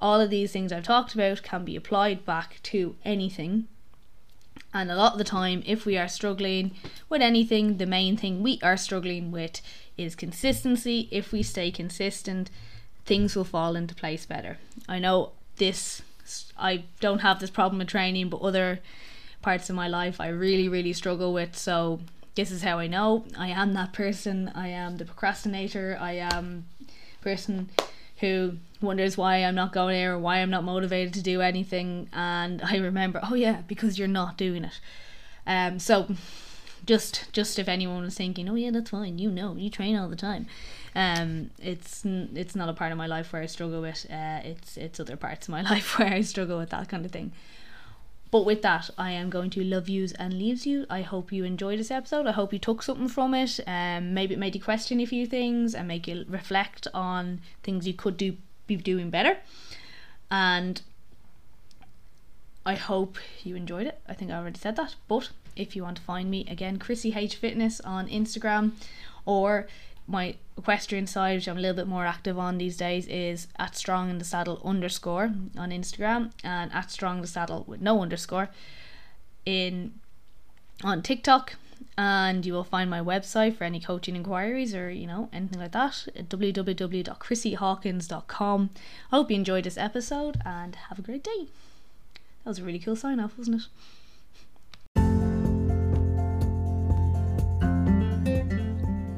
all 0.00 0.20
of 0.20 0.30
these 0.30 0.52
things 0.52 0.72
I've 0.72 0.84
talked 0.84 1.14
about 1.14 1.42
can 1.42 1.64
be 1.64 1.76
applied 1.76 2.24
back 2.24 2.60
to 2.64 2.96
anything. 3.04 3.66
And 4.72 4.90
a 4.90 4.96
lot 4.96 5.12
of 5.12 5.18
the 5.18 5.24
time, 5.24 5.62
if 5.66 5.86
we 5.86 5.96
are 5.96 6.08
struggling 6.08 6.72
with 7.08 7.22
anything, 7.22 7.78
the 7.78 7.86
main 7.86 8.16
thing 8.16 8.42
we 8.42 8.60
are 8.62 8.76
struggling 8.76 9.30
with 9.30 9.60
is 9.96 10.14
consistency. 10.14 11.08
If 11.10 11.32
we 11.32 11.42
stay 11.42 11.70
consistent, 11.70 12.50
things 13.08 13.34
will 13.34 13.42
fall 13.42 13.74
into 13.74 13.94
place 13.94 14.26
better. 14.26 14.58
I 14.86 14.98
know 14.98 15.32
this, 15.56 16.02
I 16.58 16.84
don't 17.00 17.20
have 17.20 17.40
this 17.40 17.48
problem 17.48 17.78
with 17.78 17.88
training, 17.88 18.28
but 18.28 18.42
other 18.42 18.80
parts 19.40 19.70
of 19.70 19.76
my 19.76 19.88
life 19.88 20.20
I 20.20 20.28
really, 20.28 20.68
really 20.68 20.92
struggle 20.92 21.32
with. 21.32 21.56
So, 21.56 22.00
this 22.34 22.52
is 22.52 22.62
how 22.62 22.78
I 22.78 22.86
know 22.86 23.24
I 23.36 23.48
am 23.48 23.72
that 23.72 23.92
person. 23.92 24.52
I 24.54 24.68
am 24.68 24.98
the 24.98 25.04
procrastinator. 25.04 25.98
I 26.00 26.12
am 26.12 26.66
person 27.20 27.68
who 28.18 28.58
wonders 28.80 29.16
why 29.16 29.38
I'm 29.38 29.56
not 29.56 29.72
going 29.72 29.94
there 29.94 30.14
or 30.14 30.18
why 30.18 30.36
I'm 30.36 30.50
not 30.50 30.62
motivated 30.62 31.14
to 31.14 31.22
do 31.22 31.40
anything. 31.40 32.08
And 32.12 32.62
I 32.62 32.76
remember, 32.76 33.20
oh 33.24 33.34
yeah, 33.34 33.62
because 33.66 33.98
you're 33.98 34.06
not 34.06 34.36
doing 34.36 34.64
it. 34.64 34.80
Um, 35.48 35.80
so 35.80 36.14
just 36.84 37.32
just 37.32 37.58
if 37.58 37.68
anyone 37.68 38.04
was 38.04 38.14
thinking, 38.14 38.48
oh 38.48 38.54
yeah, 38.54 38.70
that's 38.70 38.90
fine, 38.90 39.18
you 39.18 39.30
know, 39.30 39.56
you 39.56 39.70
train 39.70 39.96
all 39.96 40.08
the 40.08 40.14
time. 40.14 40.46
Um, 40.98 41.50
it's 41.62 42.04
it's 42.04 42.56
not 42.56 42.68
a 42.68 42.72
part 42.72 42.90
of 42.90 42.98
my 42.98 43.06
life 43.06 43.32
where 43.32 43.40
I 43.40 43.46
struggle 43.46 43.80
with. 43.80 44.04
Uh, 44.10 44.40
it's 44.42 44.76
it's 44.76 44.98
other 44.98 45.16
parts 45.16 45.46
of 45.46 45.52
my 45.52 45.62
life 45.72 45.96
where 45.96 46.12
I 46.12 46.22
struggle 46.22 46.58
with 46.58 46.70
that 46.70 46.88
kind 46.88 47.04
of 47.06 47.12
thing. 47.12 47.30
But 48.32 48.44
with 48.44 48.62
that, 48.62 48.90
I 48.98 49.12
am 49.12 49.30
going 49.30 49.50
to 49.50 49.62
love 49.62 49.88
yous 49.88 50.12
and 50.12 50.34
leaves 50.34 50.66
you. 50.66 50.86
I 50.90 51.02
hope 51.02 51.30
you 51.32 51.44
enjoyed 51.44 51.78
this 51.78 51.92
episode. 51.92 52.26
I 52.26 52.32
hope 52.32 52.52
you 52.52 52.58
took 52.58 52.82
something 52.82 53.08
from 53.08 53.32
it. 53.32 53.60
Um, 53.64 54.12
maybe 54.12 54.34
it 54.34 54.38
made 54.38 54.56
you 54.56 54.60
question 54.60 55.00
a 55.00 55.06
few 55.06 55.24
things 55.24 55.72
and 55.72 55.86
make 55.86 56.08
you 56.08 56.24
reflect 56.28 56.88
on 56.92 57.40
things 57.62 57.86
you 57.86 57.94
could 57.94 58.16
do 58.16 58.36
be 58.66 58.76
doing 58.76 59.08
better. 59.08 59.38
And 60.32 60.82
I 62.66 62.74
hope 62.74 63.18
you 63.44 63.54
enjoyed 63.54 63.86
it. 63.86 64.00
I 64.08 64.14
think 64.14 64.32
I 64.32 64.34
already 64.34 64.58
said 64.58 64.74
that. 64.76 64.96
But 65.06 65.30
if 65.54 65.76
you 65.76 65.84
want 65.84 65.96
to 65.98 66.02
find 66.02 66.28
me 66.28 66.44
again, 66.50 66.78
Chrissy 66.78 67.14
H 67.16 67.36
Fitness 67.36 67.80
on 67.80 68.08
Instagram 68.08 68.72
or 69.24 69.68
my 70.08 70.34
equestrian 70.56 71.06
side, 71.06 71.36
which 71.36 71.46
I'm 71.46 71.58
a 71.58 71.60
little 71.60 71.76
bit 71.76 71.86
more 71.86 72.06
active 72.06 72.36
on 72.38 72.56
these 72.58 72.76
days, 72.76 73.06
is 73.06 73.46
at 73.58 73.76
strong 73.76 74.10
in 74.10 74.18
the 74.18 74.24
saddle 74.24 74.60
underscore 74.64 75.32
on 75.56 75.70
Instagram 75.70 76.32
and 76.42 76.72
at 76.72 76.90
strong 76.90 77.20
the 77.20 77.28
saddle 77.28 77.62
with 77.66 77.80
no 77.80 78.02
underscore 78.02 78.48
in 79.44 79.92
on 80.82 81.02
TikTok. 81.02 81.54
And 81.96 82.44
you 82.46 82.52
will 82.52 82.64
find 82.64 82.90
my 82.90 83.00
website 83.00 83.56
for 83.56 83.62
any 83.64 83.80
coaching 83.80 84.16
inquiries 84.16 84.74
or 84.74 84.90
you 84.90 85.06
know 85.06 85.28
anything 85.32 85.60
like 85.60 85.72
that 85.72 86.08
at 86.16 86.28
www.chrissyhawkins.com. 86.28 88.70
I 89.12 89.16
hope 89.16 89.30
you 89.30 89.36
enjoyed 89.36 89.64
this 89.64 89.78
episode 89.78 90.40
and 90.44 90.74
have 90.74 90.98
a 90.98 91.02
great 91.02 91.24
day. 91.24 91.46
That 92.44 92.50
was 92.50 92.60
a 92.60 92.64
really 92.64 92.78
cool 92.78 92.96
sign 92.96 93.20
off, 93.20 93.36
wasn't 93.36 93.62
it? 93.62 93.68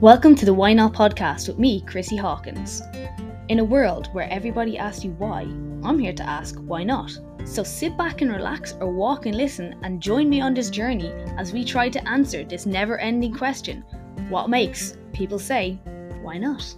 Welcome 0.00 0.34
to 0.36 0.46
the 0.46 0.54
Why 0.54 0.72
Not 0.72 0.94
podcast 0.94 1.46
with 1.46 1.58
me, 1.58 1.82
Chrissy 1.82 2.16
Hawkins. 2.16 2.80
In 3.50 3.58
a 3.58 3.64
world 3.64 4.08
where 4.14 4.26
everybody 4.30 4.78
asks 4.78 5.04
you 5.04 5.10
why, 5.18 5.42
I'm 5.84 5.98
here 5.98 6.14
to 6.14 6.22
ask 6.22 6.56
why 6.60 6.84
not. 6.84 7.12
So 7.44 7.62
sit 7.62 7.98
back 7.98 8.22
and 8.22 8.32
relax 8.32 8.72
or 8.80 8.90
walk 8.90 9.26
and 9.26 9.34
listen 9.34 9.78
and 9.82 10.00
join 10.00 10.30
me 10.30 10.40
on 10.40 10.54
this 10.54 10.70
journey 10.70 11.12
as 11.36 11.52
we 11.52 11.66
try 11.66 11.90
to 11.90 12.08
answer 12.08 12.44
this 12.44 12.64
never 12.64 12.96
ending 12.96 13.34
question 13.34 13.84
what 14.30 14.48
makes 14.48 14.96
people 15.12 15.38
say, 15.38 15.78
why 16.22 16.38
not? 16.38 16.74